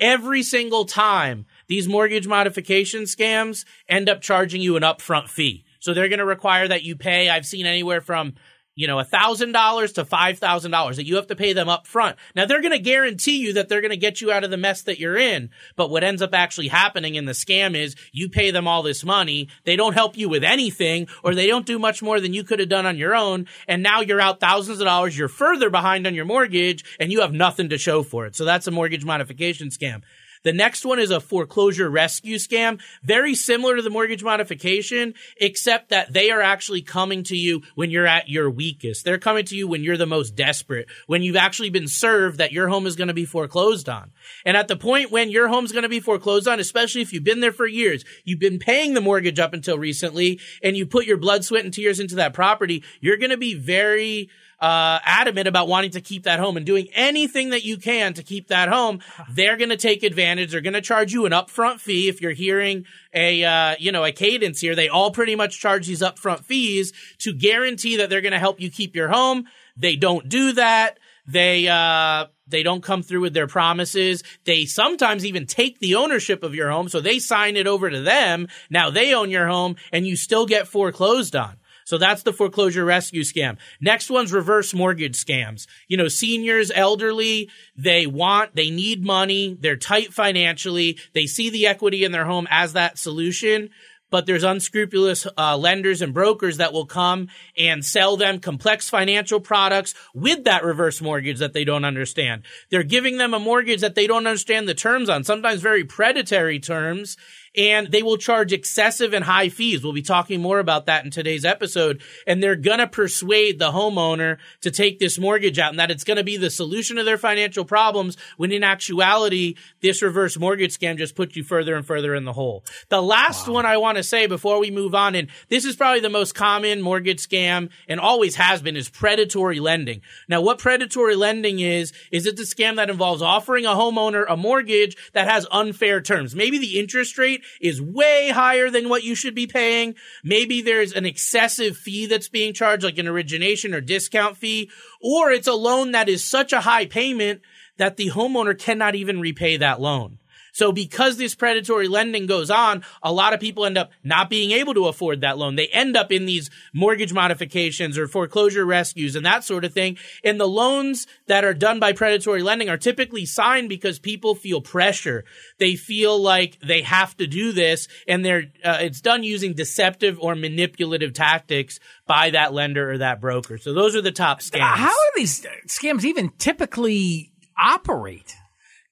Every 0.00 0.42
single 0.42 0.84
time 0.84 1.46
these 1.68 1.88
mortgage 1.88 2.26
modification 2.26 3.02
scams 3.02 3.64
end 3.88 4.08
up 4.08 4.20
charging 4.20 4.60
you 4.60 4.76
an 4.76 4.82
upfront 4.82 5.28
fee. 5.28 5.64
So 5.80 5.94
they're 5.94 6.08
going 6.08 6.18
to 6.18 6.26
require 6.26 6.68
that 6.68 6.82
you 6.82 6.96
pay. 6.96 7.28
I've 7.28 7.46
seen 7.46 7.66
anywhere 7.66 8.00
from 8.00 8.34
you 8.76 8.86
know, 8.86 8.96
$1,000 8.98 9.94
to 9.94 10.04
$5,000 10.04 10.96
that 10.96 11.06
you 11.06 11.16
have 11.16 11.26
to 11.28 11.34
pay 11.34 11.54
them 11.54 11.68
up 11.68 11.86
front. 11.86 12.16
Now 12.34 12.44
they're 12.44 12.60
going 12.60 12.72
to 12.72 12.78
guarantee 12.78 13.38
you 13.38 13.54
that 13.54 13.68
they're 13.68 13.80
going 13.80 13.90
to 13.90 13.96
get 13.96 14.20
you 14.20 14.30
out 14.30 14.44
of 14.44 14.50
the 14.50 14.58
mess 14.58 14.82
that 14.82 15.00
you're 15.00 15.16
in. 15.16 15.48
But 15.76 15.88
what 15.88 16.04
ends 16.04 16.20
up 16.20 16.34
actually 16.34 16.68
happening 16.68 17.14
in 17.14 17.24
the 17.24 17.32
scam 17.32 17.74
is 17.74 17.96
you 18.12 18.28
pay 18.28 18.50
them 18.50 18.68
all 18.68 18.82
this 18.82 19.02
money. 19.02 19.48
They 19.64 19.76
don't 19.76 19.94
help 19.94 20.18
you 20.18 20.28
with 20.28 20.44
anything 20.44 21.08
or 21.24 21.34
they 21.34 21.46
don't 21.46 21.64
do 21.64 21.78
much 21.78 22.02
more 22.02 22.20
than 22.20 22.34
you 22.34 22.44
could 22.44 22.60
have 22.60 22.68
done 22.68 22.84
on 22.84 22.98
your 22.98 23.14
own. 23.14 23.46
And 23.66 23.82
now 23.82 24.02
you're 24.02 24.20
out 24.20 24.40
thousands 24.40 24.78
of 24.78 24.84
dollars. 24.84 25.16
You're 25.16 25.28
further 25.28 25.70
behind 25.70 26.06
on 26.06 26.14
your 26.14 26.26
mortgage 26.26 26.84
and 27.00 27.10
you 27.10 27.22
have 27.22 27.32
nothing 27.32 27.70
to 27.70 27.78
show 27.78 28.02
for 28.02 28.26
it. 28.26 28.36
So 28.36 28.44
that's 28.44 28.66
a 28.66 28.70
mortgage 28.70 29.06
modification 29.06 29.70
scam. 29.70 30.02
The 30.46 30.52
next 30.52 30.84
one 30.84 31.00
is 31.00 31.10
a 31.10 31.18
foreclosure 31.18 31.90
rescue 31.90 32.36
scam, 32.36 32.80
very 33.02 33.34
similar 33.34 33.74
to 33.74 33.82
the 33.82 33.90
mortgage 33.90 34.22
modification, 34.22 35.14
except 35.38 35.88
that 35.88 36.12
they 36.12 36.30
are 36.30 36.40
actually 36.40 36.82
coming 36.82 37.24
to 37.24 37.36
you 37.36 37.62
when 37.74 37.90
you're 37.90 38.06
at 38.06 38.28
your 38.28 38.48
weakest. 38.48 39.04
They're 39.04 39.18
coming 39.18 39.44
to 39.46 39.56
you 39.56 39.66
when 39.66 39.82
you're 39.82 39.96
the 39.96 40.06
most 40.06 40.36
desperate, 40.36 40.86
when 41.08 41.24
you've 41.24 41.34
actually 41.34 41.70
been 41.70 41.88
served 41.88 42.38
that 42.38 42.52
your 42.52 42.68
home 42.68 42.86
is 42.86 42.94
going 42.94 43.08
to 43.08 43.12
be 43.12 43.24
foreclosed 43.24 43.88
on. 43.88 44.12
And 44.44 44.56
at 44.56 44.68
the 44.68 44.76
point 44.76 45.10
when 45.10 45.30
your 45.30 45.48
home's 45.48 45.72
going 45.72 45.82
to 45.82 45.88
be 45.88 45.98
foreclosed 45.98 46.46
on, 46.46 46.60
especially 46.60 47.00
if 47.00 47.12
you've 47.12 47.24
been 47.24 47.40
there 47.40 47.50
for 47.50 47.66
years, 47.66 48.04
you've 48.22 48.38
been 48.38 48.60
paying 48.60 48.94
the 48.94 49.00
mortgage 49.00 49.40
up 49.40 49.52
until 49.52 49.76
recently, 49.76 50.38
and 50.62 50.76
you 50.76 50.86
put 50.86 51.06
your 51.06 51.16
blood, 51.16 51.44
sweat, 51.44 51.64
and 51.64 51.74
tears 51.74 51.98
into 51.98 52.14
that 52.14 52.34
property, 52.34 52.84
you're 53.00 53.16
going 53.16 53.30
to 53.30 53.36
be 53.36 53.54
very 53.54 54.30
uh, 54.60 54.98
adamant 55.04 55.48
about 55.48 55.68
wanting 55.68 55.90
to 55.90 56.00
keep 56.00 56.22
that 56.24 56.40
home 56.40 56.56
and 56.56 56.64
doing 56.64 56.88
anything 56.94 57.50
that 57.50 57.64
you 57.64 57.76
can 57.76 58.14
to 58.14 58.22
keep 58.22 58.48
that 58.48 58.68
home, 58.68 59.00
they're 59.30 59.56
going 59.56 59.68
to 59.68 59.76
take 59.76 60.02
advantage. 60.02 60.52
They're 60.52 60.60
going 60.60 60.72
to 60.72 60.80
charge 60.80 61.12
you 61.12 61.26
an 61.26 61.32
upfront 61.32 61.80
fee. 61.80 62.08
If 62.08 62.20
you're 62.20 62.32
hearing 62.32 62.86
a, 63.12 63.44
uh, 63.44 63.76
you 63.78 63.92
know, 63.92 64.04
a 64.04 64.12
cadence 64.12 64.60
here, 64.60 64.74
they 64.74 64.88
all 64.88 65.10
pretty 65.10 65.36
much 65.36 65.60
charge 65.60 65.86
these 65.86 66.02
upfront 66.02 66.44
fees 66.44 66.92
to 67.18 67.34
guarantee 67.34 67.98
that 67.98 68.10
they're 68.10 68.20
going 68.22 68.32
to 68.32 68.38
help 68.38 68.60
you 68.60 68.70
keep 68.70 68.96
your 68.96 69.08
home. 69.08 69.44
They 69.76 69.96
don't 69.96 70.28
do 70.28 70.52
that. 70.52 70.98
They, 71.26 71.66
uh, 71.68 72.26
They 72.48 72.62
don't 72.62 72.82
come 72.82 73.02
through 73.02 73.22
with 73.22 73.34
their 73.34 73.48
promises. 73.48 74.22
They 74.44 74.64
sometimes 74.66 75.26
even 75.26 75.46
take 75.46 75.80
the 75.80 75.96
ownership 75.96 76.44
of 76.44 76.54
your 76.54 76.70
home. 76.70 76.88
So 76.88 77.00
they 77.00 77.18
sign 77.18 77.56
it 77.56 77.66
over 77.66 77.90
to 77.90 78.00
them. 78.00 78.46
Now 78.70 78.90
they 78.90 79.12
own 79.12 79.30
your 79.30 79.48
home 79.48 79.74
and 79.92 80.06
you 80.06 80.16
still 80.16 80.46
get 80.46 80.68
foreclosed 80.68 81.34
on. 81.34 81.56
So 81.86 81.98
that's 81.98 82.24
the 82.24 82.32
foreclosure 82.32 82.84
rescue 82.84 83.22
scam. 83.22 83.58
Next 83.80 84.10
one's 84.10 84.32
reverse 84.32 84.74
mortgage 84.74 85.16
scams. 85.16 85.68
You 85.86 85.96
know, 85.96 86.08
seniors, 86.08 86.72
elderly, 86.74 87.48
they 87.76 88.08
want, 88.08 88.56
they 88.56 88.70
need 88.70 89.04
money. 89.04 89.56
They're 89.58 89.76
tight 89.76 90.12
financially. 90.12 90.98
They 91.14 91.26
see 91.26 91.48
the 91.48 91.68
equity 91.68 92.02
in 92.02 92.10
their 92.10 92.24
home 92.24 92.48
as 92.50 92.72
that 92.72 92.98
solution 92.98 93.70
but 94.10 94.26
there's 94.26 94.44
unscrupulous 94.44 95.26
uh, 95.36 95.56
lenders 95.56 96.00
and 96.00 96.14
brokers 96.14 96.58
that 96.58 96.72
will 96.72 96.86
come 96.86 97.28
and 97.56 97.84
sell 97.84 98.16
them 98.16 98.38
complex 98.38 98.88
financial 98.88 99.40
products 99.40 99.94
with 100.14 100.44
that 100.44 100.64
reverse 100.64 101.00
mortgage 101.00 101.38
that 101.38 101.52
they 101.52 101.64
don't 101.64 101.84
understand. 101.84 102.42
They're 102.70 102.82
giving 102.82 103.18
them 103.18 103.34
a 103.34 103.38
mortgage 103.38 103.80
that 103.80 103.94
they 103.94 104.06
don't 104.06 104.26
understand 104.26 104.68
the 104.68 104.74
terms 104.74 105.08
on, 105.08 105.24
sometimes 105.24 105.60
very 105.60 105.84
predatory 105.84 106.60
terms, 106.60 107.16
and 107.56 107.88
they 107.88 108.02
will 108.02 108.18
charge 108.18 108.52
excessive 108.52 109.14
and 109.14 109.24
high 109.24 109.48
fees. 109.48 109.82
We'll 109.82 109.92
be 109.92 110.02
talking 110.02 110.40
more 110.40 110.58
about 110.58 110.86
that 110.86 111.04
in 111.04 111.10
today's 111.10 111.44
episode. 111.44 112.02
And 112.26 112.42
they're 112.42 112.56
going 112.56 112.78
to 112.78 112.86
persuade 112.86 113.58
the 113.58 113.70
homeowner 113.70 114.38
to 114.60 114.70
take 114.70 114.98
this 114.98 115.18
mortgage 115.18 115.58
out 115.58 115.70
and 115.70 115.78
that 115.78 115.90
it's 115.90 116.04
going 116.04 116.18
to 116.18 116.24
be 116.24 116.36
the 116.36 116.50
solution 116.50 116.96
to 116.96 117.04
their 117.04 117.18
financial 117.18 117.64
problems 117.64 118.16
when 118.36 118.52
in 118.52 118.62
actuality, 118.62 119.54
this 119.80 120.02
reverse 120.02 120.38
mortgage 120.38 120.76
scam 120.78 120.98
just 120.98 121.14
puts 121.14 121.36
you 121.36 121.42
further 121.42 121.74
and 121.74 121.86
further 121.86 122.14
in 122.14 122.24
the 122.24 122.32
hole. 122.32 122.64
The 122.88 123.02
last 123.02 123.48
wow. 123.48 123.54
one 123.54 123.66
I 123.66 123.78
want 123.78 123.96
to 123.96 124.02
say 124.02 124.26
before 124.26 124.58
we 124.58 124.70
move 124.70 124.94
on, 124.94 125.14
and 125.14 125.28
this 125.48 125.64
is 125.64 125.76
probably 125.76 126.00
the 126.00 126.10
most 126.10 126.34
common 126.34 126.82
mortgage 126.82 127.26
scam 127.26 127.70
and 127.88 128.00
always 128.00 128.36
has 128.36 128.60
been 128.60 128.76
is 128.76 128.88
predatory 128.88 129.60
lending. 129.60 130.02
Now, 130.28 130.42
what 130.42 130.58
predatory 130.58 131.16
lending 131.16 131.60
is, 131.60 131.92
is 132.12 132.26
it's 132.26 132.40
a 132.40 132.44
scam 132.44 132.76
that 132.76 132.90
involves 132.90 133.22
offering 133.22 133.64
a 133.64 133.70
homeowner 133.70 134.24
a 134.28 134.36
mortgage 134.36 134.96
that 135.12 135.28
has 135.28 135.46
unfair 135.50 136.00
terms. 136.00 136.34
Maybe 136.34 136.58
the 136.58 136.78
interest 136.78 137.16
rate 137.18 137.42
is 137.60 137.80
way 137.80 138.30
higher 138.30 138.70
than 138.70 138.88
what 138.88 139.04
you 139.04 139.14
should 139.14 139.34
be 139.34 139.46
paying. 139.46 139.94
Maybe 140.24 140.62
there's 140.62 140.92
an 140.92 141.06
excessive 141.06 141.76
fee 141.76 142.06
that's 142.06 142.28
being 142.28 142.52
charged, 142.54 142.84
like 142.84 142.98
an 142.98 143.08
origination 143.08 143.74
or 143.74 143.80
discount 143.80 144.36
fee, 144.36 144.70
or 145.00 145.30
it's 145.30 145.48
a 145.48 145.54
loan 145.54 145.92
that 145.92 146.08
is 146.08 146.24
such 146.24 146.52
a 146.52 146.60
high 146.60 146.86
payment 146.86 147.40
that 147.78 147.96
the 147.96 148.10
homeowner 148.10 148.58
cannot 148.58 148.94
even 148.94 149.20
repay 149.20 149.56
that 149.58 149.80
loan. 149.80 150.18
So 150.56 150.72
because 150.72 151.18
this 151.18 151.34
predatory 151.34 151.86
lending 151.86 152.24
goes 152.24 152.50
on, 152.50 152.82
a 153.02 153.12
lot 153.12 153.34
of 153.34 153.40
people 153.40 153.66
end 153.66 153.76
up 153.76 153.90
not 154.02 154.30
being 154.30 154.52
able 154.52 154.72
to 154.72 154.86
afford 154.86 155.20
that 155.20 155.36
loan. 155.36 155.56
They 155.56 155.66
end 155.66 155.98
up 155.98 156.10
in 156.10 156.24
these 156.24 156.48
mortgage 156.72 157.12
modifications 157.12 157.98
or 157.98 158.08
foreclosure 158.08 158.64
rescues 158.64 159.16
and 159.16 159.26
that 159.26 159.44
sort 159.44 159.66
of 159.66 159.74
thing. 159.74 159.98
And 160.24 160.40
the 160.40 160.48
loans 160.48 161.06
that 161.26 161.44
are 161.44 161.52
done 161.52 161.78
by 161.78 161.92
predatory 161.92 162.42
lending 162.42 162.70
are 162.70 162.78
typically 162.78 163.26
signed 163.26 163.68
because 163.68 163.98
people 163.98 164.34
feel 164.34 164.62
pressure. 164.62 165.26
They 165.58 165.76
feel 165.76 166.18
like 166.18 166.58
they 166.66 166.80
have 166.80 167.14
to 167.18 167.26
do 167.26 167.52
this 167.52 167.86
and 168.08 168.24
they're, 168.24 168.44
uh, 168.64 168.78
it's 168.80 169.02
done 169.02 169.24
using 169.24 169.52
deceptive 169.52 170.18
or 170.18 170.34
manipulative 170.34 171.12
tactics 171.12 171.78
by 172.06 172.30
that 172.30 172.54
lender 172.54 172.92
or 172.92 172.96
that 172.96 173.20
broker. 173.20 173.58
So 173.58 173.74
those 173.74 173.94
are 173.94 174.00
the 174.00 174.10
top 174.10 174.40
scams. 174.40 174.60
How 174.60 174.88
are 174.88 175.12
these 175.16 175.46
scams 175.68 176.04
even 176.04 176.30
typically 176.38 177.34
operate? 177.58 178.34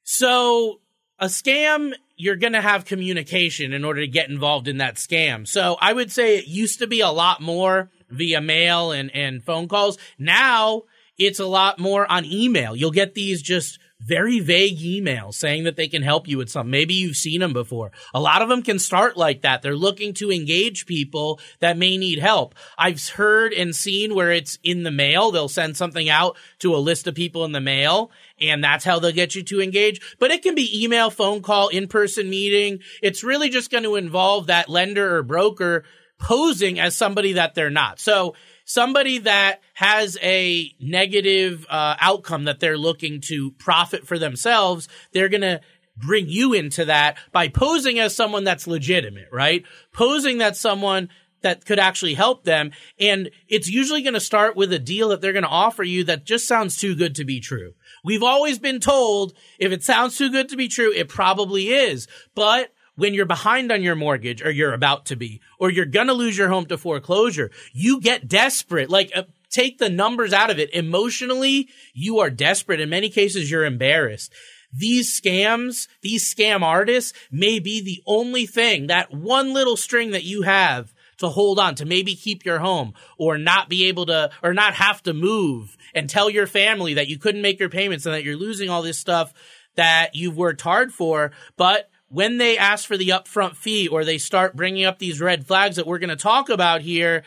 So 0.03 0.81
a 1.19 1.27
scam, 1.27 1.93
you're 2.17 2.37
going 2.37 2.53
to 2.53 2.61
have 2.61 2.85
communication 2.85 3.73
in 3.73 3.85
order 3.85 4.01
to 4.01 4.09
get 4.09 4.29
involved 4.29 4.69
in 4.69 4.79
that 4.79 4.97
scam. 4.97 5.47
So 5.47 5.77
I 5.81 5.93
would 5.93 6.13
say 6.13 6.39
it 6.39 6.47
used 6.47 6.79
to 6.79 6.87
be 6.87 7.01
a 7.01 7.11
lot 7.11 7.41
more 7.41 7.91
via 8.11 8.41
mail 8.41 8.93
and, 8.93 9.11
and 9.15 9.43
phone 9.43 9.69
calls. 9.69 9.99
Now 10.19 10.83
it's 11.19 11.41
a 11.41 11.47
lot 11.47 11.79
more 11.79 12.11
on 12.11 12.25
email. 12.25 12.77
You'll 12.77 12.91
get 12.91 13.15
these 13.15 13.43
just 13.43 13.79
very 14.05 14.41
vague 14.41 14.79
emails 14.79 15.35
saying 15.35 15.65
that 15.65 15.77
they 15.77 15.89
can 15.89 16.03
help 16.03 16.29
you 16.29 16.39
with 16.39 16.51
something. 16.51 16.71
Maybe 16.71 16.95
you've 16.95 17.17
seen 17.17 17.41
them 17.41 17.53
before. 17.53 17.93
A 18.13 18.21
lot 18.21 18.43
of 18.43 18.49
them 18.49 18.63
can 18.63 18.79
start 18.79 19.17
like 19.17 19.43
that. 19.43 19.63
They're 19.63 19.75
looking 19.75 20.13
to 20.15 20.31
engage 20.31 20.87
people 20.87 21.41
that 21.61 21.79
may 21.79 21.97
need 21.97 22.19
help. 22.19 22.55
I've 22.77 23.05
heard 23.09 23.53
and 23.53 23.75
seen 23.75 24.15
where 24.15 24.31
it's 24.31 24.59
in 24.63 24.83
the 24.83 24.91
mail. 24.91 25.31
They'll 25.31 25.49
send 25.49 25.77
something 25.77 26.09
out 26.09 26.37
to 26.59 26.75
a 26.75 26.77
list 26.77 27.07
of 27.07 27.15
people 27.15 27.45
in 27.45 27.53
the 27.53 27.61
mail 27.61 28.11
and 28.41 28.63
that's 28.63 28.85
how 28.85 28.99
they'll 28.99 29.13
get 29.13 29.35
you 29.35 29.43
to 29.45 29.63
engage. 29.63 30.01
But 30.19 30.31
it 30.31 30.43
can 30.43 30.55
be 30.55 30.85
email, 30.85 31.11
phone 31.11 31.41
call, 31.41 31.69
in-person 31.69 32.29
meeting. 32.29 32.81
It's 33.03 33.25
really 33.25 33.49
just 33.49 33.71
going 33.71 33.85
to 33.85 33.97
involve 33.97 34.49
that 34.49 34.69
lender 34.69 35.17
or 35.17 35.23
broker 35.23 35.85
posing 36.19 36.79
as 36.79 36.97
somebody 36.97 37.35
that 37.35 37.55
they're 37.55 37.71
not. 37.71 38.01
So 38.01 38.35
somebody 38.65 39.19
that 39.19 39.61
has 39.75 40.19
a 40.23 40.71
negative 40.81 41.67
uh, 41.69 41.97
outcome 42.01 42.45
that 42.45 42.61
they're 42.61 42.79
looking 42.79 43.21
to 43.23 43.51
profit 43.53 44.07
for 44.07 44.19
themselves, 44.19 44.89
they're 45.13 45.29
going 45.29 45.43
to 45.43 45.61
bring 45.97 46.29
you 46.29 46.53
into 46.53 46.85
that 46.87 47.19
by 47.33 47.49
posing 47.49 47.99
as 47.99 48.15
someone 48.15 48.45
that's 48.45 48.67
legitimate, 48.67 49.29
right? 49.31 49.65
Posing 49.93 50.39
that 50.39 50.57
someone 50.57 51.09
that 51.43 51.65
could 51.67 51.79
actually 51.79 52.15
help 52.15 52.45
them. 52.45 52.73
And 52.99 53.31
it's 53.49 53.69
usually 53.69 54.03
going 54.03 54.15
to 54.15 54.21
start 54.21 54.57
with 54.57 54.73
a 54.73 54.79
deal 54.79 55.11
that 55.11 55.21
they're 55.21 55.33
going 55.33 55.45
to 55.45 55.49
offer 55.49 55.83
you 55.83 56.05
that 56.05 56.25
just 56.25 56.49
sounds 56.49 56.77
too 56.77 56.97
good 56.97 57.15
to 57.17 57.25
be 57.25 57.39
true. 57.39 57.75
We've 58.03 58.23
always 58.23 58.59
been 58.59 58.81
told 58.81 59.35
if 59.59 59.71
it 59.71 59.85
sounds 59.85 60.17
too 60.17 60.31
good 60.31 60.49
to 60.49 60.57
be 60.57 60.69
true, 60.69 60.93
it 60.93 61.09
probably 61.09 61.69
is. 61.69 62.09
But 62.35 62.73
when 62.97 63.15
you're 63.15 63.27
behind 63.27 63.73
on 63.73 63.83
your 63.83 63.97
mortgage 63.97 64.43
or 64.43 64.51
you're 64.51 64.73
about 64.73 65.07
to 65.07 65.17
be, 65.17 65.41
or 65.59 65.71
you're 65.71 65.85
going 65.85 66.07
to 66.07 66.13
lose 66.13 66.39
your 66.39 66.49
home 66.49 66.67
to 66.67 66.79
foreclosure, 66.79 67.51
you 67.73 68.01
get 68.01 68.29
desperate. 68.29 68.91
Like, 68.91 69.11
uh, 69.15 69.25
take 69.51 69.79
the 69.79 69.91
numbers 69.91 70.33
out 70.33 70.51
of 70.51 70.59
it. 70.59 70.73
Emotionally, 70.75 71.69
you 71.93 72.19
are 72.19 72.31
desperate. 72.31 72.81
In 72.81 72.91
many 72.91 73.09
cases, 73.09 73.51
you're 73.51 73.65
embarrassed. 73.65 74.33
These 74.73 75.21
scams, 75.21 75.87
these 76.03 76.33
scam 76.33 76.63
artists 76.63 77.13
may 77.31 77.61
be 77.61 77.81
the 77.81 78.03
only 78.07 78.47
thing, 78.47 78.89
that 78.89 79.15
one 79.15 79.55
little 79.55 79.77
string 79.77 80.11
that 80.11 80.25
you 80.25 80.43
have 80.43 80.93
to 81.19 81.29
hold 81.29 81.61
on 81.61 81.77
to 81.77 81.85
maybe 81.85 82.17
keep 82.17 82.45
your 82.45 82.59
home 82.59 82.93
or 83.17 83.39
not 83.39 83.69
be 83.69 83.87
able 83.87 84.07
to 84.07 84.31
or 84.43 84.53
not 84.53 84.75
have 84.75 85.01
to 85.05 85.15
move 85.15 85.77
and 85.95 86.11
tell 86.11 86.29
your 86.29 86.49
family 86.49 86.95
that 86.95 87.07
you 87.07 87.19
couldn't 87.19 87.43
make 87.43 87.61
your 87.61 87.69
payments 87.69 88.05
and 88.05 88.15
that 88.15 88.25
you're 88.25 88.37
losing 88.37 88.69
all 88.69 88.83
this 88.83 88.99
stuff 88.99 89.33
that 89.77 90.15
you've 90.15 90.37
worked 90.37 90.61
hard 90.61 90.93
for. 90.93 91.31
But 91.57 91.89
when 92.09 92.39
they 92.39 92.59
ask 92.59 92.87
for 92.87 92.97
the 92.97 93.09
upfront 93.09 93.57
fee 93.57 93.89
or 93.89 94.05
they 94.05 94.19
start 94.19 94.57
bringing 94.57 94.85
up 94.85 94.99
these 94.99 95.21
red 95.21 95.47
flags 95.47 95.77
that 95.77 95.87
we're 95.87 95.99
going 95.99 96.11
to 96.11 96.17
talk 96.17 96.49
about 96.49 96.81
here, 96.81 97.25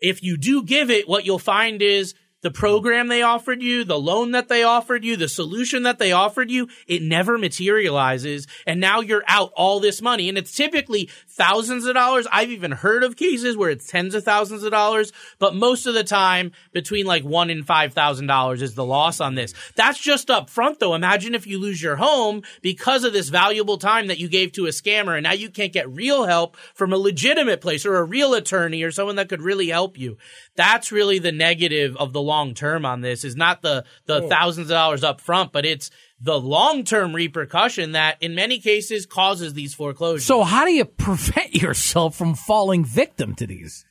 if 0.00 0.22
you 0.22 0.36
do 0.36 0.62
give 0.62 0.90
it, 0.90 1.08
what 1.08 1.24
you'll 1.24 1.38
find 1.38 1.82
is 1.82 2.14
the 2.42 2.50
program 2.50 3.08
they 3.08 3.22
offered 3.22 3.62
you, 3.62 3.84
the 3.84 3.98
loan 3.98 4.32
that 4.32 4.48
they 4.48 4.62
offered 4.62 5.04
you, 5.04 5.16
the 5.16 5.28
solution 5.28 5.84
that 5.84 5.98
they 5.98 6.12
offered 6.12 6.50
you, 6.50 6.68
it 6.86 7.02
never 7.02 7.38
materializes. 7.38 8.46
And 8.66 8.80
now 8.80 9.00
you're 9.00 9.24
out 9.26 9.52
all 9.56 9.80
this 9.80 10.02
money. 10.02 10.28
And 10.28 10.36
it's 10.36 10.52
typically 10.52 11.08
thousands 11.28 11.86
of 11.86 11.94
dollars. 11.94 12.26
I've 12.30 12.50
even 12.50 12.72
heard 12.72 13.04
of 13.04 13.16
cases 13.16 13.56
where 13.56 13.70
it's 13.70 13.86
tens 13.86 14.14
of 14.14 14.24
thousands 14.24 14.64
of 14.64 14.72
dollars, 14.72 15.12
but 15.38 15.54
most 15.54 15.86
of 15.86 15.94
the 15.94 16.04
time 16.04 16.52
between 16.72 17.06
like 17.06 17.24
one 17.24 17.48
and 17.48 17.66
five 17.66 17.94
thousand 17.94 18.26
dollars 18.26 18.60
is 18.60 18.74
the 18.74 18.84
loss 18.84 19.20
on 19.20 19.34
this. 19.34 19.54
That's 19.76 19.98
just 19.98 20.30
up 20.30 20.50
front 20.50 20.80
though. 20.80 20.94
Imagine 20.94 21.34
if 21.34 21.46
you 21.46 21.58
lose 21.58 21.82
your 21.82 21.96
home 21.96 22.42
because 22.60 23.04
of 23.04 23.12
this 23.12 23.28
valuable 23.28 23.78
time 23.78 24.08
that 24.08 24.18
you 24.18 24.28
gave 24.28 24.52
to 24.52 24.66
a 24.66 24.70
scammer 24.70 25.14
and 25.16 25.24
now 25.24 25.32
you 25.32 25.48
can't 25.48 25.72
get 25.72 25.88
real 25.90 26.24
help 26.24 26.56
from 26.74 26.92
a 26.92 26.98
legitimate 26.98 27.60
place 27.60 27.86
or 27.86 27.96
a 27.96 28.04
real 28.04 28.34
attorney 28.34 28.82
or 28.82 28.90
someone 28.90 29.16
that 29.16 29.28
could 29.28 29.42
really 29.42 29.68
help 29.68 29.96
you. 29.96 30.18
That's 30.56 30.92
really 30.92 31.18
the 31.18 31.32
negative 31.32 31.96
of 31.96 32.12
the 32.12 32.22
long 32.32 32.54
term 32.54 32.86
on 32.86 33.02
this 33.02 33.24
is 33.24 33.36
not 33.36 33.60
the, 33.60 33.84
the 34.06 34.22
hmm. 34.22 34.28
thousands 34.28 34.70
of 34.70 34.74
dollars 34.74 35.04
up 35.04 35.20
front, 35.20 35.52
but 35.52 35.66
it's 35.66 35.90
the 36.18 36.38
long 36.38 36.84
term 36.84 37.14
repercussion 37.14 37.92
that 37.92 38.16
in 38.22 38.34
many 38.34 38.58
cases 38.58 39.04
causes 39.04 39.52
these 39.52 39.74
foreclosures. 39.74 40.24
So 40.24 40.42
how 40.42 40.64
do 40.64 40.72
you 40.72 40.86
prevent 40.86 41.54
yourself 41.62 42.16
from 42.16 42.34
falling 42.34 42.84
victim 42.84 43.34
to 43.34 43.46
these? 43.46 43.84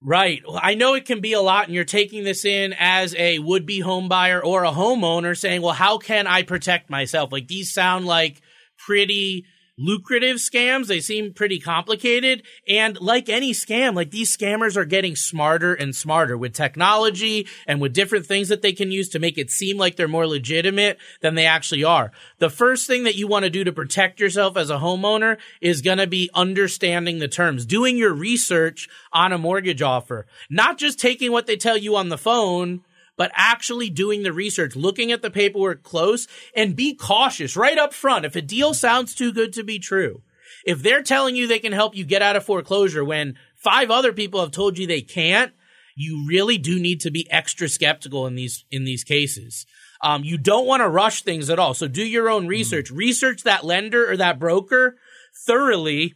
Right. 0.00 0.42
Well, 0.46 0.60
I 0.62 0.74
know 0.74 0.94
it 0.94 1.06
can 1.06 1.20
be 1.20 1.32
a 1.32 1.40
lot 1.40 1.64
and 1.64 1.74
you're 1.74 1.84
taking 1.84 2.22
this 2.22 2.44
in 2.44 2.74
as 2.78 3.14
a 3.16 3.38
would 3.40 3.66
be 3.66 3.80
home 3.80 4.08
buyer 4.08 4.44
or 4.44 4.64
a 4.64 4.70
homeowner 4.70 5.36
saying, 5.36 5.62
well, 5.62 5.72
how 5.72 5.98
can 5.98 6.26
I 6.26 6.42
protect 6.42 6.90
myself? 6.90 7.32
Like 7.32 7.48
these 7.48 7.72
sound 7.72 8.06
like 8.06 8.40
pretty 8.86 9.46
lucrative 9.78 10.36
scams. 10.36 10.88
They 10.88 11.00
seem 11.00 11.32
pretty 11.32 11.60
complicated. 11.60 12.42
And 12.68 13.00
like 13.00 13.28
any 13.28 13.52
scam, 13.52 13.94
like 13.94 14.10
these 14.10 14.36
scammers 14.36 14.76
are 14.76 14.84
getting 14.84 15.16
smarter 15.16 15.72
and 15.72 15.94
smarter 15.94 16.36
with 16.36 16.52
technology 16.52 17.46
and 17.66 17.80
with 17.80 17.94
different 17.94 18.26
things 18.26 18.48
that 18.48 18.60
they 18.60 18.72
can 18.72 18.90
use 18.90 19.08
to 19.10 19.18
make 19.18 19.38
it 19.38 19.50
seem 19.50 19.78
like 19.78 19.96
they're 19.96 20.08
more 20.08 20.26
legitimate 20.26 20.98
than 21.22 21.34
they 21.34 21.46
actually 21.46 21.84
are. 21.84 22.12
The 22.38 22.50
first 22.50 22.86
thing 22.86 23.04
that 23.04 23.16
you 23.16 23.28
want 23.28 23.44
to 23.44 23.50
do 23.50 23.64
to 23.64 23.72
protect 23.72 24.20
yourself 24.20 24.56
as 24.56 24.70
a 24.70 24.78
homeowner 24.78 25.38
is 25.60 25.80
going 25.80 25.98
to 25.98 26.06
be 26.06 26.30
understanding 26.34 27.18
the 27.18 27.28
terms, 27.28 27.64
doing 27.64 27.96
your 27.96 28.12
research 28.12 28.88
on 29.12 29.32
a 29.32 29.38
mortgage 29.38 29.82
offer, 29.82 30.26
not 30.50 30.78
just 30.78 30.98
taking 30.98 31.32
what 31.32 31.46
they 31.46 31.56
tell 31.56 31.76
you 31.76 31.96
on 31.96 32.08
the 32.08 32.18
phone 32.18 32.82
but 33.18 33.32
actually 33.34 33.90
doing 33.90 34.22
the 34.22 34.32
research, 34.32 34.76
looking 34.76 35.12
at 35.12 35.20
the 35.20 35.30
paperwork 35.30 35.82
close 35.82 36.26
and 36.54 36.76
be 36.76 36.94
cautious 36.94 37.56
right 37.56 37.76
up 37.76 37.92
front. 37.92 38.24
If 38.24 38.36
a 38.36 38.40
deal 38.40 38.72
sounds 38.72 39.14
too 39.14 39.32
good 39.32 39.52
to 39.54 39.64
be 39.64 39.78
true, 39.78 40.22
if 40.64 40.82
they're 40.82 41.02
telling 41.02 41.36
you 41.36 41.46
they 41.46 41.58
can 41.58 41.72
help 41.72 41.94
you 41.94 42.04
get 42.04 42.22
out 42.22 42.36
of 42.36 42.44
foreclosure 42.44 43.04
when 43.04 43.36
five 43.56 43.90
other 43.90 44.12
people 44.12 44.40
have 44.40 44.52
told 44.52 44.78
you 44.78 44.86
they 44.86 45.02
can't, 45.02 45.52
you 45.96 46.26
really 46.28 46.58
do 46.58 46.78
need 46.78 47.00
to 47.00 47.10
be 47.10 47.30
extra 47.30 47.68
skeptical 47.68 48.26
in 48.26 48.36
these, 48.36 48.64
in 48.70 48.84
these 48.84 49.02
cases. 49.02 49.66
Um, 50.00 50.22
you 50.22 50.38
don't 50.38 50.66
want 50.66 50.80
to 50.80 50.88
rush 50.88 51.22
things 51.22 51.50
at 51.50 51.58
all. 51.58 51.74
So 51.74 51.88
do 51.88 52.04
your 52.04 52.28
own 52.28 52.46
research. 52.46 52.92
Mm. 52.92 52.96
Research 52.96 53.42
that 53.42 53.64
lender 53.64 54.08
or 54.08 54.16
that 54.16 54.38
broker 54.38 54.96
thoroughly. 55.44 56.14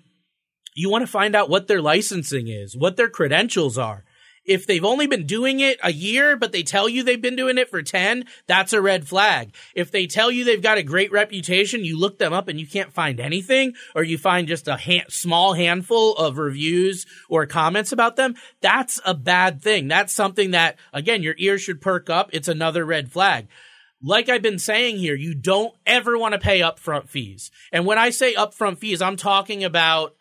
You 0.77 0.89
want 0.89 1.03
to 1.03 1.11
find 1.11 1.35
out 1.35 1.51
what 1.51 1.67
their 1.67 1.83
licensing 1.83 2.47
is, 2.47 2.77
what 2.77 2.97
their 2.97 3.11
credentials 3.11 3.77
are. 3.77 4.05
If 4.45 4.67
they've 4.67 4.85
only 4.85 5.07
been 5.07 5.27
doing 5.27 5.61
it 5.61 5.79
a 5.83 5.93
year, 5.93 6.37
but 6.37 6.53
they 6.53 6.63
tell 6.63 6.89
you 6.89 7.03
they've 7.03 7.21
been 7.21 7.37
doing 7.37 7.59
it 7.59 7.71
for 7.71 7.83
10, 7.83 8.25
that's 8.47 8.73
a 8.73 8.83
red 8.83 9.07
flag. 9.07 9.55
If 9.75 9.91
they 9.91 10.07
tell 10.07 10.31
you 10.31 10.45
they've 10.45 10.63
got 10.63 10.79
a 10.79 10.83
great 10.83 11.13
reputation, 11.13 11.85
you 11.85 11.99
look 11.99 12.19
them 12.19 12.33
up 12.33 12.49
and 12.49 12.59
you 12.59 12.67
can't 12.67 12.93
find 12.93 13.21
anything, 13.21 13.75
or 13.95 14.03
you 14.03 14.19
find 14.19 14.49
just 14.49 14.67
a 14.67 14.77
ha- 14.77 15.07
small 15.09 15.55
handful 15.55 16.17
of 16.17 16.39
reviews 16.39 17.07
or 17.29 17.47
comments 17.47 17.93
about 17.93 18.17
them, 18.17 18.35
that's 18.61 19.01
a 19.05 19.15
bad 19.15 19.63
thing. 19.63 19.89
That's 19.89 20.13
something 20.13 20.51
that, 20.53 20.79
again, 20.93 21.23
your 21.23 21.35
ears 21.39 21.63
should 21.63 21.81
perk 21.81 22.11
up. 22.11 22.31
It's 22.33 22.49
another 22.49 22.85
red 22.85 23.13
flag 23.13 23.49
like 24.03 24.29
I've 24.29 24.43
been 24.43 24.59
saying 24.59 24.97
here, 24.97 25.15
you 25.15 25.35
don't 25.35 25.75
ever 25.87 26.19
want 26.19 26.33
to 26.33 26.41
pay 26.41 26.61
upfront 26.61 27.09
fees. 27.09 27.51
And 27.71 27.87
when 27.87 27.99
I 27.99 28.11
say 28.11 28.35
upfront 28.35 28.79
fees, 28.79 29.01
I'm 29.01 29.17
talking 29.17 29.63
about 29.63 30.17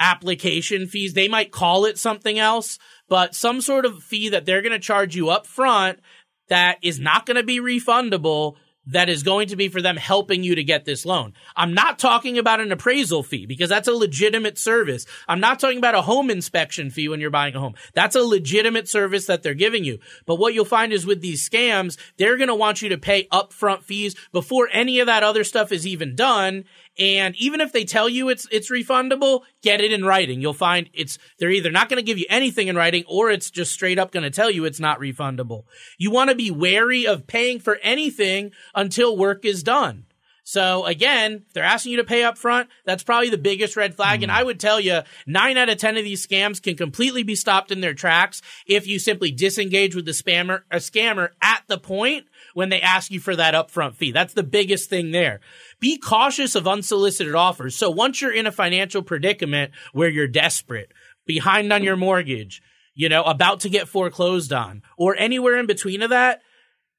application 0.00 0.86
fees. 0.86 1.14
They 1.14 1.28
might 1.28 1.52
call 1.52 1.84
it 1.84 1.98
something 1.98 2.38
else, 2.38 2.78
but 3.08 3.34
some 3.34 3.60
sort 3.60 3.84
of 3.84 4.02
fee 4.02 4.30
that 4.30 4.46
they're 4.46 4.62
going 4.62 4.72
to 4.72 4.78
charge 4.78 5.14
you 5.14 5.28
up 5.28 5.46
front 5.46 6.00
that 6.48 6.78
is 6.82 6.98
not 6.98 7.26
going 7.26 7.36
to 7.36 7.44
be 7.44 7.60
refundable 7.60 8.56
that 8.86 9.08
is 9.08 9.22
going 9.22 9.48
to 9.48 9.56
be 9.56 9.68
for 9.68 9.82
them 9.82 9.96
helping 9.96 10.42
you 10.42 10.54
to 10.54 10.64
get 10.64 10.84
this 10.84 11.04
loan. 11.04 11.34
I'm 11.54 11.74
not 11.74 11.98
talking 11.98 12.38
about 12.38 12.60
an 12.60 12.72
appraisal 12.72 13.22
fee 13.22 13.46
because 13.46 13.68
that's 13.68 13.88
a 13.88 13.92
legitimate 13.92 14.58
service. 14.58 15.06
I'm 15.28 15.40
not 15.40 15.60
talking 15.60 15.78
about 15.78 15.94
a 15.94 16.02
home 16.02 16.30
inspection 16.30 16.90
fee 16.90 17.08
when 17.08 17.20
you're 17.20 17.30
buying 17.30 17.54
a 17.54 17.60
home. 17.60 17.74
That's 17.94 18.16
a 18.16 18.22
legitimate 18.22 18.88
service 18.88 19.26
that 19.26 19.42
they're 19.42 19.54
giving 19.54 19.84
you. 19.84 19.98
But 20.26 20.36
what 20.36 20.54
you'll 20.54 20.64
find 20.64 20.92
is 20.92 21.06
with 21.06 21.20
these 21.20 21.48
scams, 21.48 21.98
they're 22.16 22.36
going 22.36 22.48
to 22.48 22.54
want 22.54 22.82
you 22.82 22.88
to 22.90 22.98
pay 22.98 23.28
upfront 23.28 23.84
fees 23.84 24.16
before 24.32 24.68
any 24.72 25.00
of 25.00 25.06
that 25.06 25.22
other 25.22 25.44
stuff 25.44 25.72
is 25.72 25.86
even 25.86 26.16
done. 26.16 26.64
And 26.98 27.34
even 27.36 27.60
if 27.60 27.72
they 27.72 27.84
tell 27.84 28.08
you 28.08 28.28
it's 28.28 28.46
it's 28.50 28.70
refundable, 28.70 29.42
get 29.62 29.80
it 29.80 29.92
in 29.92 30.04
writing. 30.04 30.40
You'll 30.40 30.52
find 30.52 30.90
it's 30.92 31.18
they're 31.38 31.50
either 31.50 31.70
not 31.70 31.88
going 31.88 31.98
to 31.98 32.06
give 32.06 32.18
you 32.18 32.26
anything 32.28 32.68
in 32.68 32.76
writing 32.76 33.04
or 33.06 33.30
it's 33.30 33.50
just 33.50 33.72
straight 33.72 33.98
up 33.98 34.12
going 34.12 34.24
to 34.24 34.30
tell 34.30 34.50
you 34.50 34.64
it's 34.64 34.80
not 34.80 35.00
refundable. 35.00 35.64
You 35.98 36.10
want 36.10 36.30
to 36.30 36.36
be 36.36 36.50
wary 36.50 37.06
of 37.06 37.26
paying 37.26 37.60
for 37.60 37.78
anything 37.82 38.52
until 38.74 39.16
work 39.16 39.44
is 39.44 39.62
done. 39.62 40.04
So 40.50 40.84
again, 40.84 41.44
if 41.46 41.52
they're 41.52 41.62
asking 41.62 41.92
you 41.92 41.98
to 41.98 42.04
pay 42.04 42.24
up 42.24 42.36
front, 42.36 42.70
that's 42.84 43.04
probably 43.04 43.30
the 43.30 43.38
biggest 43.38 43.76
red 43.76 43.94
flag. 43.94 44.18
Mm. 44.18 44.22
And 44.24 44.32
I 44.32 44.42
would 44.42 44.58
tell 44.58 44.80
you 44.80 45.02
nine 45.24 45.56
out 45.56 45.68
of 45.68 45.78
10 45.78 45.96
of 45.96 46.02
these 46.02 46.26
scams 46.26 46.60
can 46.60 46.74
completely 46.74 47.22
be 47.22 47.36
stopped 47.36 47.70
in 47.70 47.80
their 47.80 47.94
tracks 47.94 48.42
if 48.66 48.84
you 48.84 48.98
simply 48.98 49.30
disengage 49.30 49.94
with 49.94 50.06
the 50.06 50.10
spammer, 50.10 50.62
a 50.68 50.78
scammer 50.78 51.28
at 51.40 51.62
the 51.68 51.78
point 51.78 52.26
when 52.54 52.68
they 52.68 52.80
ask 52.80 53.12
you 53.12 53.20
for 53.20 53.36
that 53.36 53.54
upfront 53.54 53.94
fee. 53.94 54.10
That's 54.10 54.34
the 54.34 54.42
biggest 54.42 54.90
thing 54.90 55.12
there. 55.12 55.38
Be 55.78 55.98
cautious 55.98 56.56
of 56.56 56.66
unsolicited 56.66 57.36
offers. 57.36 57.76
So 57.76 57.88
once 57.88 58.20
you're 58.20 58.34
in 58.34 58.48
a 58.48 58.52
financial 58.52 59.02
predicament 59.02 59.70
where 59.92 60.08
you're 60.08 60.26
desperate, 60.26 60.90
behind 61.26 61.72
on 61.72 61.84
your 61.84 61.96
mortgage, 61.96 62.60
you 62.92 63.08
know, 63.08 63.22
about 63.22 63.60
to 63.60 63.68
get 63.68 63.86
foreclosed 63.86 64.52
on, 64.52 64.82
or 64.98 65.14
anywhere 65.16 65.60
in 65.60 65.66
between 65.66 66.02
of 66.02 66.10
that, 66.10 66.40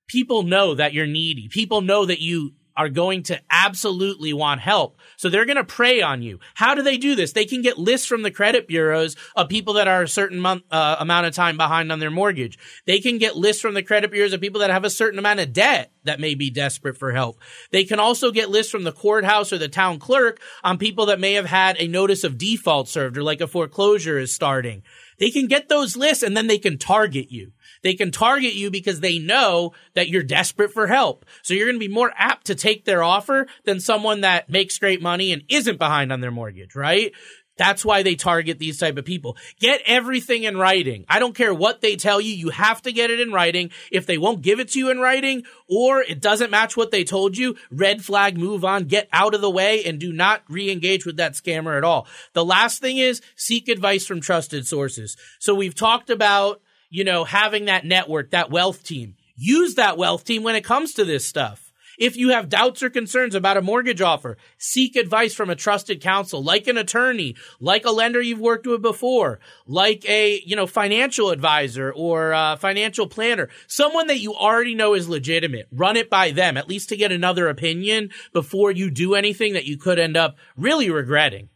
people 0.07 0.43
know 0.43 0.73
that 0.73 0.93
you're 0.93 1.05
needy. 1.05 1.49
People 1.49 1.81
know 1.81 2.05
that 2.05 2.21
you 2.21 2.53
are 2.81 2.89
going 2.89 3.21
to 3.21 3.39
absolutely 3.51 4.33
want 4.33 4.59
help. 4.59 4.97
So 5.15 5.29
they're 5.29 5.45
going 5.45 5.57
to 5.57 5.63
prey 5.63 6.01
on 6.01 6.23
you. 6.23 6.39
How 6.55 6.73
do 6.73 6.81
they 6.81 6.97
do 6.97 7.13
this? 7.13 7.31
They 7.31 7.45
can 7.45 7.61
get 7.61 7.77
lists 7.77 8.07
from 8.07 8.23
the 8.23 8.31
credit 8.31 8.67
bureaus 8.67 9.15
of 9.35 9.49
people 9.49 9.75
that 9.75 9.87
are 9.87 10.01
a 10.01 10.07
certain 10.07 10.39
month, 10.39 10.63
uh, 10.71 10.95
amount 10.99 11.27
of 11.27 11.35
time 11.35 11.57
behind 11.57 11.91
on 11.91 11.99
their 11.99 12.09
mortgage. 12.09 12.57
They 12.87 12.99
can 12.99 13.19
get 13.19 13.37
lists 13.37 13.61
from 13.61 13.75
the 13.75 13.83
credit 13.83 14.09
bureaus 14.09 14.33
of 14.33 14.41
people 14.41 14.61
that 14.61 14.71
have 14.71 14.83
a 14.83 14.89
certain 14.89 15.19
amount 15.19 15.41
of 15.41 15.53
debt 15.53 15.91
that 16.05 16.19
may 16.19 16.33
be 16.33 16.49
desperate 16.49 16.97
for 16.97 17.11
help. 17.11 17.39
They 17.71 17.83
can 17.83 17.99
also 17.99 18.31
get 18.31 18.49
lists 18.49 18.71
from 18.71 18.83
the 18.83 18.91
courthouse 18.91 19.53
or 19.53 19.59
the 19.59 19.67
town 19.67 19.99
clerk 19.99 20.41
on 20.63 20.79
people 20.79 21.05
that 21.05 21.19
may 21.19 21.33
have 21.33 21.45
had 21.45 21.75
a 21.79 21.87
notice 21.87 22.23
of 22.23 22.39
default 22.39 22.89
served 22.89 23.15
or 23.15 23.21
like 23.21 23.41
a 23.41 23.47
foreclosure 23.47 24.17
is 24.17 24.33
starting. 24.33 24.81
They 25.19 25.29
can 25.29 25.45
get 25.45 25.69
those 25.69 25.95
lists 25.95 26.23
and 26.23 26.35
then 26.35 26.47
they 26.47 26.57
can 26.57 26.79
target 26.79 27.31
you. 27.31 27.51
They 27.83 27.93
can 27.93 28.11
target 28.11 28.53
you 28.53 28.71
because 28.71 28.99
they 28.99 29.19
know 29.19 29.73
that 29.93 30.09
you're 30.09 30.23
desperate 30.23 30.71
for 30.71 30.87
help. 30.87 31.25
So 31.41 31.53
you're 31.53 31.67
going 31.67 31.79
to 31.79 31.87
be 31.87 31.93
more 31.93 32.11
apt 32.15 32.47
to 32.47 32.55
take 32.55 32.85
their 32.85 33.03
offer 33.03 33.47
than 33.65 33.79
someone 33.79 34.21
that 34.21 34.49
makes 34.49 34.77
great 34.77 35.01
money 35.01 35.31
and 35.31 35.43
isn't 35.49 35.79
behind 35.79 36.11
on 36.11 36.21
their 36.21 36.31
mortgage, 36.31 36.75
right? 36.75 37.11
That's 37.57 37.85
why 37.85 38.01
they 38.01 38.15
target 38.15 38.57
these 38.57 38.79
type 38.79 38.97
of 38.97 39.05
people. 39.05 39.37
Get 39.59 39.81
everything 39.85 40.45
in 40.45 40.57
writing. 40.57 41.05
I 41.07 41.19
don't 41.19 41.35
care 41.35 41.53
what 41.53 41.81
they 41.81 41.95
tell 41.95 42.19
you. 42.19 42.33
You 42.33 42.49
have 42.49 42.81
to 42.83 42.91
get 42.91 43.11
it 43.11 43.19
in 43.19 43.31
writing. 43.31 43.69
If 43.91 44.07
they 44.07 44.17
won't 44.17 44.41
give 44.41 44.59
it 44.59 44.69
to 44.69 44.79
you 44.79 44.89
in 44.89 44.99
writing 44.99 45.43
or 45.69 46.01
it 46.01 46.21
doesn't 46.21 46.49
match 46.49 46.75
what 46.75 46.89
they 46.89 47.03
told 47.03 47.37
you, 47.37 47.55
red 47.69 48.03
flag, 48.03 48.35
move 48.35 48.65
on, 48.65 48.85
get 48.85 49.09
out 49.13 49.35
of 49.35 49.41
the 49.41 49.49
way 49.51 49.83
and 49.83 49.99
do 49.99 50.11
not 50.11 50.41
re-engage 50.49 51.05
with 51.05 51.17
that 51.17 51.33
scammer 51.33 51.77
at 51.77 51.83
all. 51.83 52.07
The 52.33 52.45
last 52.45 52.81
thing 52.81 52.97
is 52.97 53.21
seek 53.35 53.67
advice 53.67 54.07
from 54.07 54.21
trusted 54.21 54.65
sources. 54.65 55.15
So 55.37 55.53
we've 55.53 55.75
talked 55.75 56.09
about 56.09 56.61
you 56.91 57.03
know, 57.03 57.23
having 57.23 57.65
that 57.65 57.85
network, 57.85 58.29
that 58.29 58.51
wealth 58.51 58.83
team. 58.83 59.15
Use 59.35 59.73
that 59.75 59.97
wealth 59.97 60.23
team 60.23 60.43
when 60.43 60.55
it 60.55 60.63
comes 60.63 60.93
to 60.93 61.05
this 61.05 61.25
stuff. 61.25 61.69
If 61.97 62.17
you 62.17 62.29
have 62.29 62.49
doubts 62.49 62.81
or 62.81 62.89
concerns 62.89 63.35
about 63.35 63.57
a 63.57 63.61
mortgage 63.61 64.01
offer, 64.01 64.37
seek 64.57 64.95
advice 64.95 65.35
from 65.35 65.51
a 65.51 65.55
trusted 65.55 66.01
counsel, 66.01 66.43
like 66.43 66.65
an 66.65 66.77
attorney, 66.77 67.35
like 67.59 67.85
a 67.85 67.91
lender 67.91 68.19
you've 68.19 68.39
worked 68.39 68.65
with 68.65 68.81
before, 68.81 69.39
like 69.67 70.07
a, 70.09 70.41
you 70.43 70.55
know, 70.55 70.65
financial 70.65 71.29
advisor 71.29 71.93
or 71.95 72.33
financial 72.59 73.07
planner, 73.07 73.49
someone 73.67 74.07
that 74.07 74.19
you 74.19 74.33
already 74.33 74.73
know 74.73 74.95
is 74.95 75.09
legitimate. 75.09 75.67
Run 75.71 75.95
it 75.95 76.09
by 76.09 76.31
them, 76.31 76.57
at 76.57 76.67
least 76.67 76.89
to 76.89 76.97
get 76.97 77.11
another 77.11 77.47
opinion 77.47 78.09
before 78.33 78.71
you 78.71 78.89
do 78.89 79.13
anything 79.13 79.53
that 79.53 79.65
you 79.65 79.77
could 79.77 79.99
end 79.99 80.17
up 80.17 80.37
really 80.57 80.89
regretting. 80.89 81.49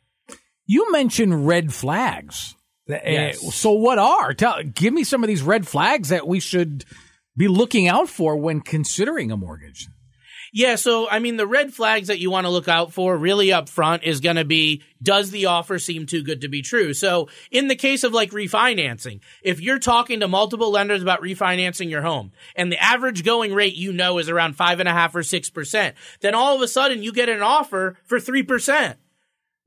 You 0.68 0.92
mentioned 0.92 1.48
red 1.48 1.74
flags. 1.74 2.56
Eh, 2.90 3.12
yes. 3.12 3.56
So 3.56 3.72
what 3.72 3.98
are? 3.98 4.34
Tell, 4.34 4.62
give 4.64 4.94
me 4.94 5.04
some 5.04 5.24
of 5.24 5.28
these 5.28 5.42
red 5.42 5.68
flags 5.68 6.10
that 6.10 6.28
we 6.28 6.40
should 6.40 6.86
be 7.36 7.48
looking 7.48 7.88
out 7.88 8.10
for 8.10 8.38
when 8.38 8.62
considering 8.62 9.32
a 9.32 9.38
mortgage. 9.38 9.88
Yeah, 10.58 10.76
so 10.76 11.10
I 11.10 11.20
mean, 11.20 11.36
the 11.36 11.46
red 11.46 11.74
flags 11.74 12.08
that 12.08 12.20
you 12.20 12.32
want 12.32 12.46
to 12.46 12.50
look 12.50 12.70
out 12.70 12.94
for 12.94 13.18
really 13.18 13.52
up 13.52 13.68
front 13.68 14.04
is 14.04 14.22
going 14.22 14.38
to 14.38 14.46
be 14.46 14.84
does 15.04 15.30
the 15.30 15.48
offer 15.48 15.80
seem 15.80 16.06
too 16.06 16.24
good 16.24 16.42
to 16.42 16.48
be 16.48 16.62
true? 16.62 16.94
So, 16.94 17.28
in 17.52 17.68
the 17.68 17.76
case 17.76 18.06
of 18.06 18.14
like 18.14 18.32
refinancing, 18.32 19.20
if 19.44 19.60
you're 19.60 19.80
talking 19.80 20.22
to 20.22 20.30
multiple 20.30 20.72
lenders 20.72 21.02
about 21.02 21.22
refinancing 21.22 21.90
your 21.90 22.04
home 22.04 22.32
and 22.56 22.72
the 22.72 22.82
average 22.82 23.26
going 23.26 23.54
rate 23.54 23.76
you 23.76 23.92
know 23.92 24.18
is 24.18 24.30
around 24.30 24.56
five 24.56 24.80
and 24.80 24.88
a 24.88 24.94
half 24.94 25.14
or 25.14 25.24
six 25.24 25.50
percent, 25.50 25.98
then 26.22 26.34
all 26.34 26.56
of 26.56 26.62
a 26.62 26.70
sudden 26.70 27.04
you 27.04 27.12
get 27.12 27.28
an 27.28 27.42
offer 27.42 27.98
for 28.06 28.22
three 28.22 28.44
percent. 28.44 28.98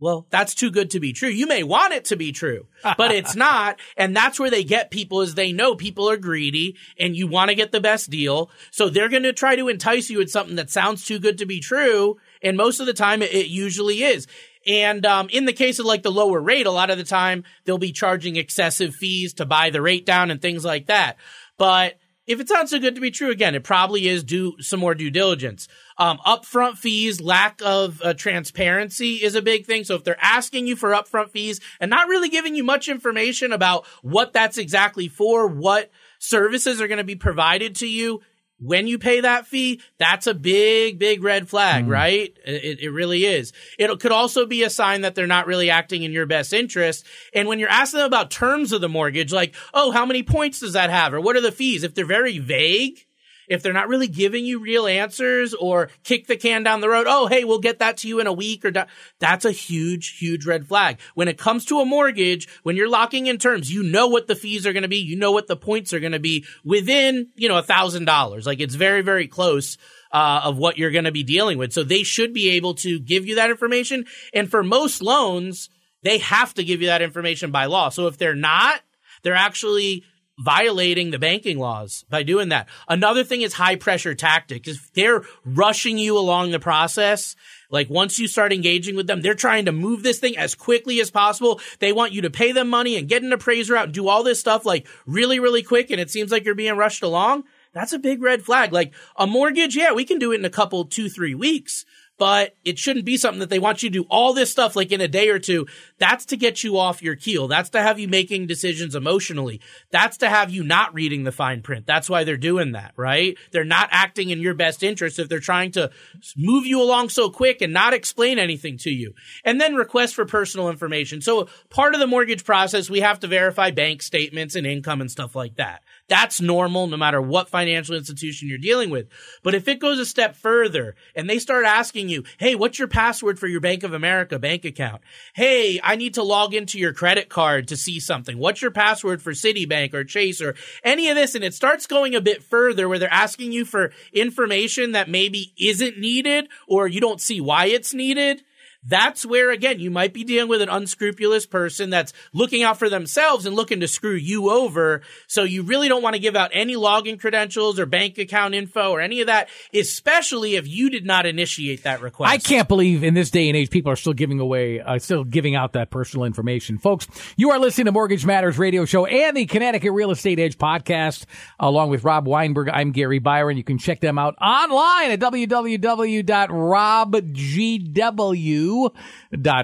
Well, 0.01 0.27
that's 0.31 0.55
too 0.55 0.71
good 0.71 0.91
to 0.91 1.01
be 1.01 1.13
true. 1.13 1.29
You 1.29 1.49
may 1.49 1.65
want 1.65 1.93
it 1.93 2.07
to 2.07 2.17
be 2.17 2.31
true, 2.31 2.67
but 2.97 3.11
it's 3.11 3.35
not. 3.37 3.81
And 3.97 4.15
that's 4.15 4.39
where 4.39 4.51
they 4.51 4.63
get 4.63 4.93
people 4.93 5.23
is 5.23 5.35
they 5.35 5.53
know 5.53 5.75
people 5.75 6.09
are 6.09 6.17
greedy 6.17 6.77
and 6.99 7.17
you 7.17 7.27
want 7.27 7.49
to 7.49 7.57
get 7.57 7.73
the 7.73 7.81
best 7.81 8.09
deal. 8.09 8.51
So 8.71 8.89
they're 8.89 9.09
going 9.09 9.25
to 9.25 9.33
try 9.33 9.57
to 9.57 9.69
entice 9.69 10.09
you 10.09 10.19
with 10.19 10.31
something 10.31 10.57
that 10.57 10.71
sounds 10.71 11.05
too 11.05 11.19
good 11.19 11.39
to 11.39 11.47
be 11.47 11.59
true. 11.59 12.19
And 12.43 12.57
most 12.57 12.79
of 12.79 12.87
the 12.87 12.95
time 12.95 13.23
it, 13.23 13.33
it 13.33 13.49
usually 13.49 14.05
is. 14.05 14.29
And 14.67 15.05
um, 15.05 15.29
in 15.31 15.47
the 15.47 15.53
case 15.53 15.81
of 15.81 15.87
like 15.87 16.03
the 16.03 16.13
lower 16.13 16.41
rate, 16.41 16.67
a 16.67 16.71
lot 16.71 16.91
of 16.91 16.99
the 16.99 17.05
time 17.05 17.43
they'll 17.65 17.79
be 17.79 17.93
charging 17.93 18.37
excessive 18.37 18.95
fees 18.95 19.35
to 19.35 19.47
buy 19.47 19.71
the 19.71 19.83
rate 19.83 20.07
down 20.07 20.31
and 20.31 20.41
things 20.41 20.65
like 20.65 20.87
that. 20.87 21.17
But 21.57 21.99
if 22.29 22.41
it 22.41 22.49
sounds 22.49 22.71
so 22.71 22.79
good 22.79 22.95
to 22.95 23.01
be 23.01 23.11
true, 23.11 23.31
again, 23.31 23.55
it 23.55 23.65
probably 23.65 24.07
is. 24.07 24.23
Do 24.23 24.55
some 24.61 24.81
more 24.81 24.95
due 24.95 25.11
diligence. 25.11 25.67
Um, 25.97 26.19
upfront 26.19 26.77
fees, 26.77 27.21
lack 27.21 27.61
of 27.65 28.03
uh, 28.03 28.13
transparency 28.13 29.15
is 29.15 29.35
a 29.35 29.43
big 29.43 29.65
thing. 29.65 29.83
So 29.85 29.95
if 29.95 30.05
they're 30.05 30.23
asking 30.23 30.67
you 30.67 30.77
for 30.77 30.91
upfront 30.91 31.31
fees 31.31 31.61
and 31.81 31.89
not 31.89 32.07
really 32.07 32.29
giving 32.29 32.55
you 32.55 32.63
much 32.63 32.89
information 32.89 33.51
about 33.51 33.87
what 34.03 34.35
that's 34.35 34.59
exactly 34.59 35.09
for, 35.09 35.49
what 35.49 35.91
services 36.19 36.81
are 36.83 36.87
going 36.87 36.99
to 36.99 37.05
be 37.05 37.17
provided 37.17 37.75
to 37.77 37.89
you, 37.89 38.21
when 38.61 38.87
you 38.87 38.99
pay 38.99 39.21
that 39.21 39.47
fee, 39.47 39.81
that's 39.99 40.27
a 40.27 40.35
big, 40.35 40.99
big 40.99 41.23
red 41.23 41.49
flag, 41.49 41.87
mm. 41.87 41.91
right? 41.91 42.37
It, 42.45 42.81
it, 42.81 42.91
really 42.91 43.25
is. 43.25 43.53
It 43.79 44.01
could 44.01 44.13
also 44.13 44.47
be 44.47 44.65
a 44.65 44.71
sign 44.71 45.03
that 45.03 45.15
they're 45.15 45.27
not 45.27 45.47
really 45.47 45.71
acting 45.71 46.03
in 46.03 46.13
your 46.13 46.27
best 46.27 46.53
interest. 46.53 47.07
And 47.33 47.49
when 47.49 47.59
you're 47.59 47.69
asking 47.69 47.99
them 47.99 48.07
about 48.07 48.31
terms 48.31 48.73
of 48.73 48.81
the 48.81 48.89
mortgage, 48.89 49.33
like, 49.33 49.55
oh, 49.73 49.91
how 49.93 50.05
many 50.05 50.23
points 50.23 50.61
does 50.61 50.73
that 50.73 50.91
have? 50.91 51.15
Or 51.15 51.21
what 51.21 51.37
are 51.37 51.41
the 51.41 51.53
fees? 51.53 51.85
If 51.85 51.95
they're 51.95 52.05
very 52.05 52.39
vague, 52.39 53.07
if 53.49 53.63
they're 53.63 53.73
not 53.73 53.89
really 53.89 54.09
giving 54.09 54.45
you 54.45 54.61
real 54.61 54.87
answers 54.87 55.55
or 55.55 55.91
kick 56.05 56.27
the 56.27 56.37
can 56.37 56.63
down 56.63 56.81
the 56.81 56.89
road, 56.89 57.07
oh, 57.09 57.27
hey, 57.27 57.45
we'll 57.45 57.59
get 57.59 57.79
that 57.79 57.99
to 57.99 58.09
you 58.09 58.21
in 58.21 58.27
a 58.27 58.33
week 58.33 58.65
or 58.65 58.73
that's 59.19 59.45
a 59.45 59.51
huge, 59.51 60.19
huge 60.19 60.47
red 60.47 60.67
flag. 60.67 60.99
When 61.15 61.29
it 61.29 61.39
comes 61.39 61.65
to 61.67 61.81
a 61.81 61.85
mortgage, 61.85 62.49
when 62.63 62.77
you're 62.77 62.89
locking 62.89 63.27
in 63.27 63.39
terms, 63.39 63.73
you 63.73 63.83
know 63.83 64.09
what 64.09 64.27
the 64.27 64.37
fees 64.37 64.67
are 64.67 64.73
going 64.73 64.83
to 64.83 64.89
be. 64.89 64.99
You 64.99 65.17
know 65.17 65.33
what 65.33 65.47
the 65.47 65.57
points 65.57 65.93
are 65.93 66.01
going 66.01 66.13
to 66.13 66.19
be 66.19 66.45
within, 66.65 67.29
you 67.35 67.49
know, 67.49 67.59
a 67.59 67.63
thousand 67.63 68.05
dollars. 68.05 68.47
Like 68.47 68.61
it's 68.61 68.75
very, 68.75 69.03
very 69.03 69.27
close. 69.27 69.79
Uh, 70.11 70.41
of 70.45 70.57
what 70.57 70.79
you're 70.79 70.91
going 70.91 71.05
to 71.05 71.13
be 71.13 71.23
dealing 71.23 71.59
with. 71.59 71.71
So 71.71 71.85
they 71.85 72.03
should 72.03 72.33
be 72.33 72.49
able 72.53 72.73
to 72.77 72.99
give 72.99 73.27
you 73.27 73.35
that 73.35 73.51
information. 73.51 74.07
And 74.33 74.51
for 74.51 74.63
most 74.63 75.03
loans, 75.03 75.69
they 76.03 76.17
have 76.17 76.55
to 76.55 76.65
give 76.65 76.81
you 76.81 76.87
that 76.87 77.03
information 77.03 77.51
by 77.51 77.67
law. 77.67 77.91
So 77.91 78.07
if 78.07 78.17
they're 78.17 78.35
not, 78.35 78.81
they're 79.23 79.35
actually 79.35 80.05
violating 80.39 81.11
the 81.11 81.19
banking 81.19 81.59
laws 81.59 82.05
by 82.09 82.23
doing 82.23 82.51
that. 82.51 82.69
Another 82.89 83.25
thing 83.25 83.43
is 83.43 83.55
high 83.55 83.77
pressure 83.77 84.15
tactics. 84.15 84.69
If 84.69 84.93
they're 84.93 85.23
rushing 85.45 85.99
you 85.99 86.17
along 86.17 86.53
the 86.53 86.61
process, 86.61 87.35
like 87.71 87.91
once 87.91 88.19
you 88.19 88.29
start 88.29 88.53
engaging 88.53 88.95
with 88.97 89.07
them, 89.07 89.21
they're 89.21 89.35
trying 89.35 89.65
to 89.67 89.73
move 89.73 90.03
this 90.03 90.21
thing 90.21 90.37
as 90.39 90.55
quickly 90.55 91.01
as 91.01 91.11
possible. 91.11 91.61
They 91.81 91.93
want 91.93 92.13
you 92.13 92.23
to 92.23 92.31
pay 92.31 92.53
them 92.53 92.69
money 92.69 92.97
and 92.97 93.09
get 93.09 93.23
an 93.23 93.33
appraiser 93.33 93.77
out 93.77 93.87
and 93.87 93.95
do 93.95 94.09
all 94.09 94.23
this 94.23 94.41
stuff 94.41 94.65
like 94.65 94.87
really, 95.07 95.41
really 95.41 95.63
quick. 95.63 95.91
And 95.91 96.01
it 96.01 96.11
seems 96.11 96.31
like 96.31 96.45
you're 96.45 96.55
being 96.55 96.77
rushed 96.77 97.03
along. 97.03 97.45
That's 97.73 97.93
a 97.93 97.99
big 97.99 98.23
red 98.23 98.43
flag. 98.43 98.73
Like 98.73 98.95
a 99.17 99.27
mortgage, 99.27 99.77
yeah, 99.77 99.93
we 99.93 100.05
can 100.05 100.19
do 100.19 100.33
it 100.33 100.39
in 100.39 100.45
a 100.45 100.51
couple, 100.51 100.85
two, 100.85 101.09
three 101.09 101.35
weeks 101.35 101.85
but 102.19 102.57
it 102.65 102.79
shouldn't 102.79 103.05
be 103.05 103.17
something 103.17 103.41
that 103.41 103.49
they 103.49 103.59
want 103.59 103.83
you 103.83 103.89
to 103.89 104.03
do 104.03 104.07
all 104.11 104.35
this 104.35 104.51
stuff 104.51 104.77
like 104.77 104.93
in 104.93 105.01
a 105.01 105.09
day 105.09 105.29
or 105.29 105.39
two. 105.39 105.67
That's 105.99 106.27
to 106.27 106.37
get 106.37 106.65
you 106.65 106.77
off 106.77 107.03
your 107.03 107.17
keel. 107.17 107.49
That's 107.49 107.71
to 107.71 107.81
have 107.81 107.99
you 107.99 108.09
making 108.09 108.47
decisions 108.47 108.95
emotionally. 108.95 109.61
That's 109.91 110.19
to 110.19 110.29
have 110.29 110.51
you 110.51 110.65
not 110.65 110.93
reading 110.95 111.25
the 111.25 111.33
fine 111.33 111.63
print. 111.63 111.87
That's 111.87 112.11
why 112.11 112.25
they're 112.25 112.37
doing 112.37 112.73
that, 112.73 112.93
right? 112.97 113.39
They're 113.53 113.65
not 113.65 113.89
acting 113.93 114.31
in 114.31 114.41
your 114.41 114.55
best 114.55 114.83
interest 114.83 115.19
if 115.19 115.29
they're 115.29 115.41
trying 115.41 115.71
to 115.73 115.91
move 116.37 116.67
you 116.67 116.83
along 116.83 117.11
so 117.11 117.31
quick 117.31 117.63
and 117.63 117.73
not 117.73 117.95
explain 117.95 118.39
anything 118.39 118.79
to 118.79 118.91
you. 118.91 119.15
And 119.45 119.61
then 119.61 119.77
request 119.77 120.15
for 120.15 120.25
personal 120.25 120.69
information. 120.71 121.21
So 121.21 121.49
part 121.71 121.95
of 121.95 122.01
the 122.01 122.07
mortgage 122.07 122.45
process, 122.45 122.91
we 122.91 123.01
have 123.01 123.21
to 123.21 123.29
verify 123.29 123.71
bank 123.71 124.03
statements 124.03 124.57
and 124.57 124.67
income 124.67 125.01
and 125.01 125.11
stuff 125.11 125.37
like 125.37 125.57
that. 125.57 125.83
That's 126.09 126.41
normal 126.41 126.87
no 126.87 126.97
matter 126.97 127.21
what 127.21 127.51
financial 127.51 127.95
institution 127.95 128.49
you're 128.49 128.59
dealing 128.59 128.89
with. 128.89 129.09
But 129.43 129.55
if 129.55 129.69
it 129.69 129.79
goes 129.79 129.99
a 129.99 130.07
step 130.07 130.37
further 130.37 130.97
and 131.15 131.29
they 131.29 131.39
start 131.39 131.67
asking 131.67 132.09
you, 132.09 132.25
Hey, 132.39 132.55
what's 132.55 132.79
your 132.79 132.89
password 132.89 133.39
for 133.39 133.47
your 133.47 133.61
Bank 133.61 133.83
of 133.83 133.93
America 133.93 134.39
bank 134.39 134.65
account? 134.65 135.03
Hey, 135.35 135.81
I 135.83 135.97
need 135.97 136.15
to 136.15 136.23
log 136.23 136.55
into 136.55 136.79
your 136.79 136.95
credit 136.95 137.29
card 137.29 137.69
to 137.69 137.77
see 137.77 138.01
something. 138.01 138.39
What's 138.39 138.63
your 138.63 138.71
password 138.71 139.21
for 139.21 139.33
Citibank 139.33 139.93
or 139.93 140.05
Chase 140.05 140.41
or 140.41 140.55
any 140.83 141.09
of 141.11 141.17
this? 141.17 141.35
And 141.35 141.45
it 141.45 141.55
starts 141.55 141.87
going 141.87 142.15
a 142.15 142.21
bit 142.21 142.43
further 142.43 142.89
where 142.89 142.99
they're 142.99 143.13
asking 143.13 143.53
you 143.53 143.65
for 143.65 143.93
information 144.13 144.93
that 144.93 145.11
maybe 145.11 145.53
isn't 145.59 145.99
needed 145.99 146.49
or 146.67 146.89
you 146.89 147.01
don't 147.01 147.21
see 147.21 147.41
why 147.41 147.67
it's 147.67 147.93
needed 147.93 148.43
that's 148.85 149.27
where 149.27 149.51
again 149.51 149.81
you 149.81 149.91
might 149.91 150.13
be 150.13 150.25
dealing 150.25 150.49
with 150.49 150.63
an 150.63 150.69
unscrupulous 150.69 151.47
person 151.47 151.91
that's 151.91 152.13
looking 152.33 152.63
out 152.63 152.79
for 152.79 152.89
themselves 152.89 153.45
and 153.45 153.57
looking 153.57 153.81
to 153.81 153.89
screw 153.89 154.15
you 154.15 154.51
over. 154.51 155.03
So 155.27 155.43
you 155.43 155.63
really 155.63 155.89
don't 155.89 156.03
want 156.03 156.15
to 156.15 156.21
give 156.21 156.37
out 156.37 156.51
any 156.53 156.77
login 156.77 157.19
credentials 157.21 157.79
or 157.79 157.87
bank 157.87 158.19
account 158.19 158.55
info 158.55 158.91
or 158.91 159.01
any 159.01 159.21
of 159.21 159.27
that, 159.27 159.49
especially 159.75 160.55
if 160.57 160.69
you 160.69 160.91
did 160.91 161.05
not 161.05 161.27
initiate 161.27 161.83
that 161.83 162.01
request. 162.01 162.33
I 162.33 162.39
can't 162.39 162.69
believe 162.69 163.03
in 163.03 163.15
this 163.15 163.31
day 163.31 163.49
and 163.49 163.57
age 163.57 163.71
people 163.71 163.91
are 163.91 163.97
still 163.97 164.13
giving 164.13 164.39
away, 164.39 164.81
uh, 164.81 164.99
still 164.99 165.25
giving 165.25 165.57
out 165.57 165.73
that 165.73 165.91
personal 165.91 166.25
information. 166.25 166.79
Folks, 166.79 167.09
you 167.37 167.51
are 167.51 167.59
listening 167.59 167.87
to 167.87 167.93
Mortgage 167.93 168.25
Matters 168.25 168.59
radio 168.59 168.85
show 168.85 169.07
and 169.07 169.37
the 169.37 169.47
Connecticut 169.47 169.93
Real 169.93 170.11
Estate 170.13 170.39
Edge 170.39 170.57
podcast 170.57 171.25
along 171.59 171.91
with 171.91 172.05
Rob 172.05 172.29
Weinberg. 172.29 172.69
I'm 172.73 172.93
Gary 172.93 173.19
Byron. 173.19 173.57
You 173.57 173.65
can 173.65 173.79
check 173.79 174.01
them 174.01 174.19
out 174.19 174.37
online 174.41 175.11
at 175.11 175.19
www.robgw 175.19 176.29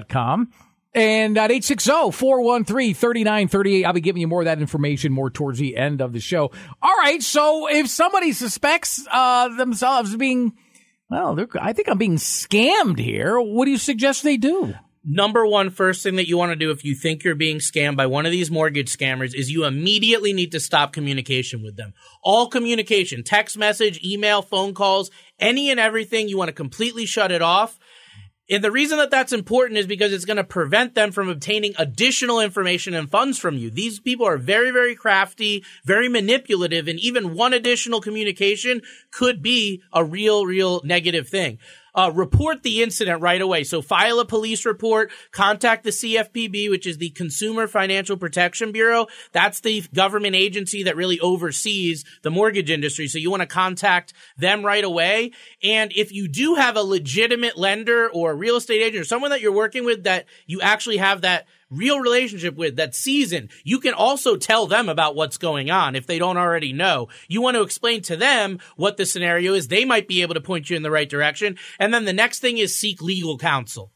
com 0.09 0.51
And 0.93 1.37
at 1.37 1.51
860-413-3938, 1.51 3.85
I'll 3.85 3.93
be 3.93 4.01
giving 4.01 4.21
you 4.21 4.27
more 4.27 4.41
of 4.41 4.45
that 4.45 4.59
information 4.59 5.11
more 5.11 5.29
towards 5.29 5.59
the 5.59 5.77
end 5.77 6.01
of 6.01 6.13
the 6.13 6.19
show. 6.19 6.49
All 6.81 6.95
right. 6.99 7.21
So 7.21 7.69
if 7.69 7.87
somebody 7.89 8.31
suspects, 8.31 9.05
uh, 9.11 9.49
themselves 9.57 10.15
being, 10.15 10.53
well, 11.09 11.37
I 11.59 11.73
think 11.73 11.89
I'm 11.89 11.97
being 11.97 12.15
scammed 12.15 12.99
here. 12.99 13.37
What 13.39 13.65
do 13.65 13.71
you 13.71 13.77
suggest 13.77 14.23
they 14.23 14.37
do? 14.37 14.73
Number 15.07 15.45
one, 15.45 15.69
first 15.69 16.01
thing 16.01 16.15
that 16.15 16.27
you 16.27 16.35
want 16.35 16.51
to 16.51 16.55
do 16.55 16.71
if 16.71 16.83
you 16.83 16.95
think 16.95 17.23
you're 17.23 17.35
being 17.35 17.59
scammed 17.59 17.95
by 17.95 18.07
one 18.07 18.25
of 18.25 18.31
these 18.31 18.49
mortgage 18.49 18.91
scammers 18.91 19.35
is 19.35 19.51
you 19.51 19.65
immediately 19.65 20.33
need 20.33 20.51
to 20.53 20.59
stop 20.59 20.93
communication 20.93 21.61
with 21.61 21.77
them. 21.77 21.93
All 22.23 22.47
communication, 22.47 23.21
text 23.21 23.55
message, 23.55 24.03
email, 24.03 24.41
phone 24.41 24.73
calls, 24.73 25.11
any 25.39 25.69
and 25.69 25.79
everything, 25.79 26.27
you 26.27 26.39
want 26.39 26.47
to 26.47 26.53
completely 26.53 27.05
shut 27.05 27.31
it 27.31 27.43
off 27.43 27.77
and 28.49 28.63
the 28.63 28.71
reason 28.71 28.97
that 28.99 29.09
that's 29.09 29.33
important 29.33 29.79
is 29.79 29.87
because 29.87 30.13
it's 30.13 30.25
going 30.25 30.37
to 30.37 30.43
prevent 30.43 30.93
them 30.93 31.11
from 31.11 31.29
obtaining 31.29 31.73
additional 31.77 32.39
information 32.39 32.93
and 32.93 33.09
funds 33.09 33.39
from 33.39 33.57
you. 33.57 33.71
These 33.71 33.99
people 33.99 34.27
are 34.27 34.37
very, 34.37 34.71
very 34.71 34.95
crafty, 34.95 35.63
very 35.83 36.09
manipulative, 36.09 36.87
and 36.87 36.99
even 36.99 37.33
one 37.33 37.53
additional 37.53 38.01
communication 38.01 38.81
could 39.11 39.41
be 39.41 39.81
a 39.91 40.03
real, 40.03 40.45
real 40.45 40.81
negative 40.83 41.27
thing 41.27 41.57
uh, 41.95 42.11
report 42.13 42.63
the 42.63 42.83
incident 42.83 43.21
right 43.21 43.41
away. 43.41 43.63
So 43.63 43.81
file 43.81 44.19
a 44.19 44.25
police 44.25 44.65
report, 44.65 45.11
contact 45.31 45.83
the 45.83 45.89
CFPB, 45.91 46.69
which 46.69 46.85
is 46.85 46.97
the 46.97 47.09
Consumer 47.11 47.67
Financial 47.67 48.17
Protection 48.17 48.71
Bureau. 48.71 49.07
That's 49.31 49.61
the 49.61 49.81
government 49.93 50.35
agency 50.35 50.83
that 50.83 50.95
really 50.95 51.19
oversees 51.19 52.03
the 52.21 52.31
mortgage 52.31 52.69
industry. 52.69 53.07
So 53.07 53.17
you 53.17 53.31
want 53.31 53.41
to 53.41 53.47
contact 53.47 54.13
them 54.37 54.65
right 54.65 54.83
away. 54.83 55.31
And 55.63 55.91
if 55.95 56.11
you 56.11 56.27
do 56.27 56.55
have 56.55 56.75
a 56.75 56.83
legitimate 56.83 57.57
lender 57.57 58.09
or 58.09 58.35
real 58.35 58.57
estate 58.57 58.81
agent 58.81 59.01
or 59.01 59.05
someone 59.05 59.31
that 59.31 59.41
you're 59.41 59.51
working 59.51 59.85
with 59.85 60.03
that 60.03 60.25
you 60.45 60.61
actually 60.61 60.97
have 60.97 61.21
that 61.21 61.47
real 61.69 61.99
relationship 61.99 62.55
with 62.55 62.75
that 62.75 62.95
season, 62.95 63.49
you 63.63 63.79
can 63.79 63.93
also 63.93 64.35
tell 64.35 64.67
them 64.67 64.89
about 64.89 65.15
what's 65.15 65.37
going 65.37 65.69
on 65.71 65.95
if 65.95 66.07
they 66.07 66.19
don't 66.19 66.37
already 66.37 66.73
know. 66.73 67.07
You 67.27 67.41
want 67.41 67.55
to 67.55 67.63
explain 67.63 68.01
to 68.03 68.15
them 68.15 68.59
what 68.75 68.97
the 68.97 69.05
scenario 69.05 69.53
is. 69.53 69.67
They 69.67 69.85
might 69.85 70.07
be 70.07 70.21
able 70.21 70.35
to 70.35 70.41
point 70.41 70.69
you 70.69 70.75
in 70.75 70.83
the 70.83 70.91
right 70.91 71.09
direction. 71.09 71.57
And 71.79 71.93
then 71.93 72.05
the 72.05 72.13
next 72.13 72.39
thing 72.39 72.57
is 72.57 72.77
seek 72.77 73.01
legal 73.01 73.37
counsel. 73.37 73.91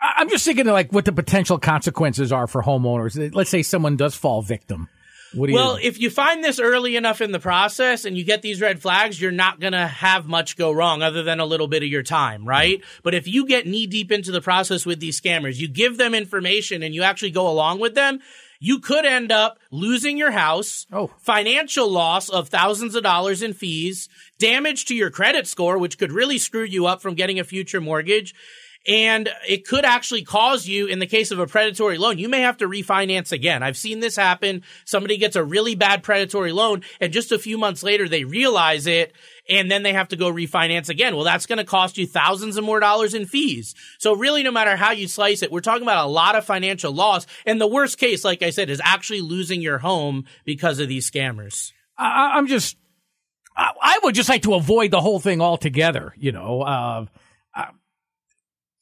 I'm 0.00 0.28
just 0.28 0.44
thinking 0.44 0.68
of 0.68 0.72
like 0.72 0.92
what 0.92 1.04
the 1.04 1.12
potential 1.12 1.58
consequences 1.58 2.30
are 2.32 2.46
for 2.46 2.62
homeowners. 2.62 3.34
Let's 3.34 3.50
say 3.50 3.62
someone 3.62 3.96
does 3.96 4.14
fall 4.14 4.42
victim. 4.42 4.88
well, 5.34 5.78
you 5.78 5.88
if 5.88 6.00
you 6.00 6.08
find 6.08 6.42
this 6.42 6.60
early 6.60 6.94
enough 6.94 7.20
in 7.20 7.32
the 7.32 7.40
process 7.40 8.04
and 8.04 8.16
you 8.16 8.24
get 8.24 8.40
these 8.40 8.60
red 8.60 8.80
flags, 8.80 9.20
you're 9.20 9.32
not 9.32 9.58
going 9.58 9.72
to 9.72 9.86
have 9.86 10.26
much 10.26 10.56
go 10.56 10.70
wrong 10.70 11.02
other 11.02 11.24
than 11.24 11.40
a 11.40 11.44
little 11.44 11.66
bit 11.66 11.82
of 11.82 11.88
your 11.88 12.04
time, 12.04 12.46
right? 12.46 12.78
Mm-hmm. 12.78 13.00
But 13.02 13.14
if 13.14 13.26
you 13.26 13.46
get 13.46 13.66
knee 13.66 13.88
deep 13.88 14.12
into 14.12 14.30
the 14.30 14.40
process 14.40 14.86
with 14.86 15.00
these 15.00 15.20
scammers, 15.20 15.58
you 15.58 15.68
give 15.68 15.98
them 15.98 16.14
information 16.14 16.84
and 16.84 16.94
you 16.94 17.02
actually 17.02 17.32
go 17.32 17.48
along 17.48 17.80
with 17.80 17.96
them, 17.96 18.20
you 18.60 18.80
could 18.80 19.04
end 19.04 19.30
up 19.30 19.58
losing 19.70 20.16
your 20.18 20.30
house, 20.30 20.86
oh. 20.92 21.10
financial 21.18 21.90
loss 21.90 22.28
of 22.28 22.48
thousands 22.48 22.94
of 22.94 23.02
dollars 23.02 23.42
in 23.42 23.52
fees, 23.52 24.08
damage 24.38 24.86
to 24.86 24.94
your 24.94 25.10
credit 25.10 25.46
score, 25.46 25.78
which 25.78 25.98
could 25.98 26.12
really 26.12 26.38
screw 26.38 26.64
you 26.64 26.86
up 26.86 27.02
from 27.02 27.14
getting 27.14 27.38
a 27.38 27.44
future 27.44 27.80
mortgage. 27.80 28.34
And 28.86 29.28
it 29.46 29.66
could 29.66 29.84
actually 29.84 30.22
cause 30.22 30.66
you, 30.66 30.86
in 30.86 30.98
the 30.98 31.06
case 31.06 31.30
of 31.30 31.38
a 31.38 31.46
predatory 31.46 31.98
loan, 31.98 32.18
you 32.18 32.28
may 32.28 32.40
have 32.40 32.58
to 32.58 32.68
refinance 32.68 33.32
again. 33.32 33.62
I've 33.62 33.76
seen 33.76 34.00
this 34.00 34.16
happen. 34.16 34.62
Somebody 34.86 35.18
gets 35.18 35.36
a 35.36 35.44
really 35.44 35.74
bad 35.74 36.02
predatory 36.02 36.52
loan 36.52 36.82
and 37.00 37.12
just 37.12 37.32
a 37.32 37.38
few 37.38 37.58
months 37.58 37.82
later 37.82 38.08
they 38.08 38.24
realize 38.24 38.86
it 38.86 39.14
and 39.48 39.70
then 39.70 39.82
they 39.82 39.92
have 39.92 40.08
to 40.08 40.16
go 40.16 40.32
refinance 40.32 40.88
again. 40.88 41.16
Well, 41.16 41.24
that's 41.24 41.44
going 41.44 41.58
to 41.58 41.64
cost 41.64 41.98
you 41.98 42.06
thousands 42.06 42.56
of 42.56 42.64
more 42.64 42.80
dollars 42.80 43.14
in 43.14 43.26
fees. 43.26 43.74
So 43.98 44.14
really, 44.14 44.42
no 44.42 44.52
matter 44.52 44.76
how 44.76 44.92
you 44.92 45.08
slice 45.08 45.42
it, 45.42 45.52
we're 45.52 45.60
talking 45.60 45.82
about 45.82 46.06
a 46.06 46.10
lot 46.10 46.36
of 46.36 46.46
financial 46.46 46.92
loss. 46.92 47.26
And 47.44 47.60
the 47.60 47.66
worst 47.66 47.98
case, 47.98 48.24
like 48.24 48.42
I 48.42 48.50
said, 48.50 48.70
is 48.70 48.80
actually 48.82 49.20
losing 49.20 49.60
your 49.60 49.78
home 49.78 50.24
because 50.44 50.78
of 50.78 50.88
these 50.88 51.10
scammers. 51.10 51.72
I, 51.98 52.32
I'm 52.36 52.46
just, 52.46 52.76
I 53.58 53.98
would 54.04 54.14
just 54.14 54.28
like 54.28 54.42
to 54.42 54.54
avoid 54.54 54.90
the 54.90 55.00
whole 55.00 55.18
thing 55.18 55.40
altogether. 55.40 56.14
You 56.16 56.32
know, 56.32 56.62
uh, 56.62 57.06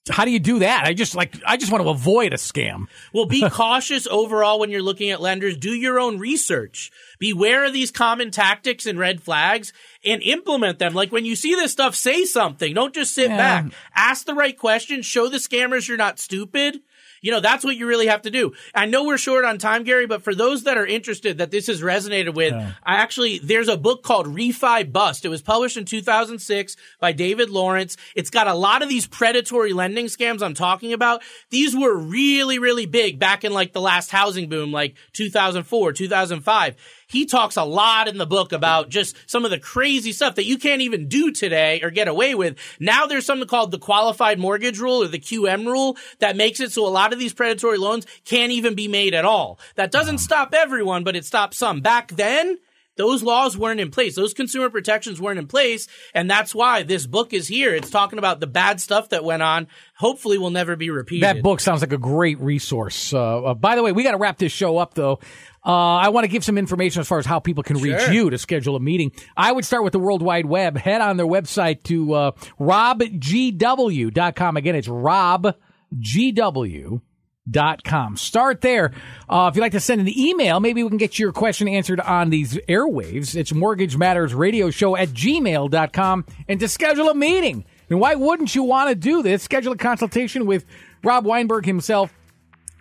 how 0.09 0.25
do 0.25 0.31
you 0.31 0.39
do 0.39 0.61
that? 0.61 0.85
I 0.85 0.93
just 0.93 1.15
like 1.15 1.35
I 1.47 1.57
just 1.57 1.73
want 1.73 1.83
to 1.83 1.91
avoid 1.91 2.33
a 2.33 2.37
scam. 2.37 2.87
Well, 3.13 3.27
be 3.27 3.49
cautious 3.51 4.07
overall 4.07 4.61
when 4.61 4.71
you're 4.71 4.83
looking 4.83 5.11
at 5.11 5.21
lenders. 5.21 5.57
Do 5.57 5.71
your 5.71 5.99
own 5.99 6.19
research. 6.19 6.93
Beware 7.19 7.65
of 7.65 7.73
these 7.73 7.91
common 7.91 8.31
tactics 8.31 8.87
and 8.87 8.99
red 8.99 9.21
flags 9.21 9.73
and 10.05 10.23
implement 10.23 10.79
them. 10.79 10.95
Like 10.95 11.11
when 11.11 11.25
you 11.25 11.35
see 11.35 11.55
this 11.55 11.73
stuff, 11.73 11.95
say 11.95 12.25
something. 12.25 12.75
Don't 12.75 12.95
just 12.95 13.15
sit 13.15 13.31
yeah. 13.31 13.37
back. 13.37 13.73
Ask 13.95 14.27
the 14.27 14.35
right 14.35 14.57
questions. 14.57 15.07
Show 15.07 15.29
the 15.29 15.39
scammers 15.39 15.89
you're 15.89 15.97
not 15.97 16.21
stupid. 16.21 16.81
You 17.27 17.33
know, 17.33 17.41
that's 17.41 17.65
what 17.65 17.75
you 17.75 17.89
really 17.89 18.07
have 18.07 18.23
to 18.23 18.31
do. 18.31 18.53
I 18.73 18.87
know 18.87 19.03
we're 19.03 19.19
short 19.19 19.45
on 19.45 19.59
time, 19.59 19.83
Gary, 19.83 20.07
but 20.07 20.23
for 20.23 20.33
those 20.33 20.63
that 20.63 20.79
are 20.79 20.87
interested 20.87 21.39
that 21.39 21.51
this 21.51 21.67
has 21.67 21.83
resonated 21.83 22.35
with, 22.35 22.53
yeah. 22.53 22.75
I 22.85 22.99
actually, 22.99 23.41
there's 23.41 23.67
a 23.67 23.77
book 23.77 24.05
called 24.05 24.29
Refi 24.29 24.93
Bust. 24.93 25.25
It 25.25 25.29
was 25.29 25.43
published 25.43 25.77
in 25.77 25.87
2006 25.87 26.77
by 27.01 27.11
David 27.11 27.51
Lawrence. 27.51 27.97
It's 28.15 28.31
got 28.31 28.47
a 28.47 28.55
lot 28.55 28.83
of 28.83 28.89
these 28.89 29.09
predatory 29.09 29.73
lending 29.73 30.07
scams 30.07 30.41
I'm 30.41 30.55
talking 30.55 30.93
about. 30.93 31.25
These 31.51 31.75
were 31.75 31.97
really, 31.97 32.61
really 32.61 32.87
big 32.87 33.19
back 33.19 33.43
in 33.43 33.53
like 33.53 33.73
the 33.73 33.81
last 33.81 34.13
housing 34.13 34.49
boom, 34.49 34.71
like 34.71 34.95
2004, 35.15 35.95
2005 35.95 36.77
he 37.07 37.27
talks 37.27 37.57
a 37.57 37.65
lot 37.65 38.09
in 38.09 38.19
the 38.19 38.27
book 38.27 38.53
about 38.53 38.89
just 38.89 39.17
some 39.31 39.45
of 39.45 39.51
the 39.51 39.59
crazy 39.59 40.13
stuff 40.13 40.35
that 40.37 40.45
you 40.45 40.59
can't 40.59 40.83
even 40.83 41.09
do 41.09 41.33
today 41.33 41.81
or 41.83 41.91
get 41.91 42.09
away 42.09 42.35
with. 42.35 42.59
Now 42.81 43.07
there's 43.07 43.27
something 43.27 43.49
called 43.49 43.71
the 43.71 43.79
qualified 43.79 44.39
mortgage 44.39 44.79
rule 44.79 45.03
or 45.03 45.09
the 45.09 45.19
QM 45.19 45.67
rule 45.67 45.97
that 46.19 46.37
makes 46.37 46.61
it 46.61 46.73
so 46.73 46.87
a 46.87 46.91
lot 46.91 47.13
of 47.13 47.19
these 47.19 47.33
predatory 47.33 47.79
loans 47.79 48.07
can't 48.25 48.53
even 48.53 48.75
be 48.75 48.89
made 48.89 49.15
at 49.15 49.25
all. 49.25 49.59
That 49.77 49.91
doesn't 49.91 50.19
stop 50.19 50.53
everyone, 50.53 51.05
but 51.05 51.17
it 51.17 51.25
stops 51.25 51.59
some. 51.59 51.81
Back 51.81 52.13
then, 52.13 52.59
those 52.97 53.23
laws 53.23 53.57
weren't 53.57 53.79
in 53.79 53.91
place. 53.91 54.17
Those 54.17 54.35
consumer 54.35 54.71
protections 54.71 55.21
weren't 55.21 55.39
in 55.39 55.47
place. 55.47 55.87
And 56.15 56.31
that's 56.31 56.55
why 56.55 56.83
this 56.83 57.07
book 57.07 57.33
is 57.33 57.47
here. 57.47 57.75
It's 57.75 57.91
talking 57.91 58.19
about 58.19 58.41
the 58.41 58.47
bad 58.47 58.81
stuff 58.81 59.11
that 59.11 59.23
went 59.23 59.43
on. 59.43 59.69
Hopefully 59.97 60.39
will 60.39 60.51
never 60.51 60.77
be 60.77 60.91
repeated. 60.91 61.23
That 61.25 61.43
book 61.43 61.61
sounds 61.61 61.83
like 61.83 61.93
a 61.93 61.99
great 61.99 62.41
resource. 62.41 63.13
Uh, 63.13 63.45
uh, 63.45 63.55
by 63.55 63.77
the 63.77 63.83
way, 63.83 63.93
we 63.93 64.03
got 64.03 64.13
to 64.13 64.19
wrap 64.19 64.39
this 64.39 64.53
show 64.53 64.79
up 64.79 64.95
though. 64.95 65.21
Uh, 65.67 65.97
I 65.97 66.11
want 66.11 66.25
to 66.25 66.29
give 66.29 66.45
some 66.45 66.59
information 66.59 67.01
as 67.01 67.09
far 67.09 67.19
as 67.19 67.27
how 67.27 67.41
people 67.41 67.65
can 67.65 67.79
reach 67.79 68.01
sure. 68.01 68.13
you 68.13 68.31
to 68.31 68.39
schedule 68.39 68.77
a 68.77 68.81
meeting. 68.81 69.11
I 69.37 69.51
would 69.51 69.65
start 69.65 69.83
with 69.83 69.93
the 69.93 69.99
World 69.99 70.23
Wide 70.23 70.47
Web. 70.47 70.77
Head 70.77 71.01
on 71.01 71.17
their 71.17 71.27
website 71.27 71.83
to 71.85 72.15
uh, 72.15 72.31
robgw.com. 72.61 74.57
Again, 74.57 74.77
it's 74.77 74.89
robgw.com 74.89 77.03
dot 77.49 77.85
com. 77.85 78.17
Start 78.17 78.61
there. 78.61 78.93
Uh, 79.29 79.49
if 79.51 79.57
you'd 79.57 79.63
like 79.63 79.73
to 79.73 79.81
send 79.81 80.01
an 80.01 80.19
email, 80.19 80.61
maybe 80.61 80.83
we 80.83 80.89
can 80.89 80.99
get 80.99 81.19
your 81.19 81.33
question 81.33 81.69
answered 81.69 82.01
on 82.01 82.31
these 82.31 82.55
airwaves. 82.69 83.37
It's 83.37 83.53
Mortgage 83.53 83.97
Matters 83.97 84.35
Radio 84.35 84.71
Show 84.71 84.97
at 84.97 85.11
gmail.com. 85.11 86.25
And 86.49 86.61
to 86.61 86.69
schedule 86.69 87.09
a 87.09 87.15
meeting. 87.15 87.65
And 87.89 88.01
why 88.01 88.17
wouldn't 88.17 88.55
you 88.55 88.65
want 88.65 88.91
to 88.91 88.95
do 88.95 89.23
this? 89.23 89.43
Schedule 89.43 89.73
a 89.73 89.77
consultation 89.77 90.47
with 90.47 90.65
Rob 91.05 91.25
Weinberg 91.25 91.67
himself. 91.67 92.13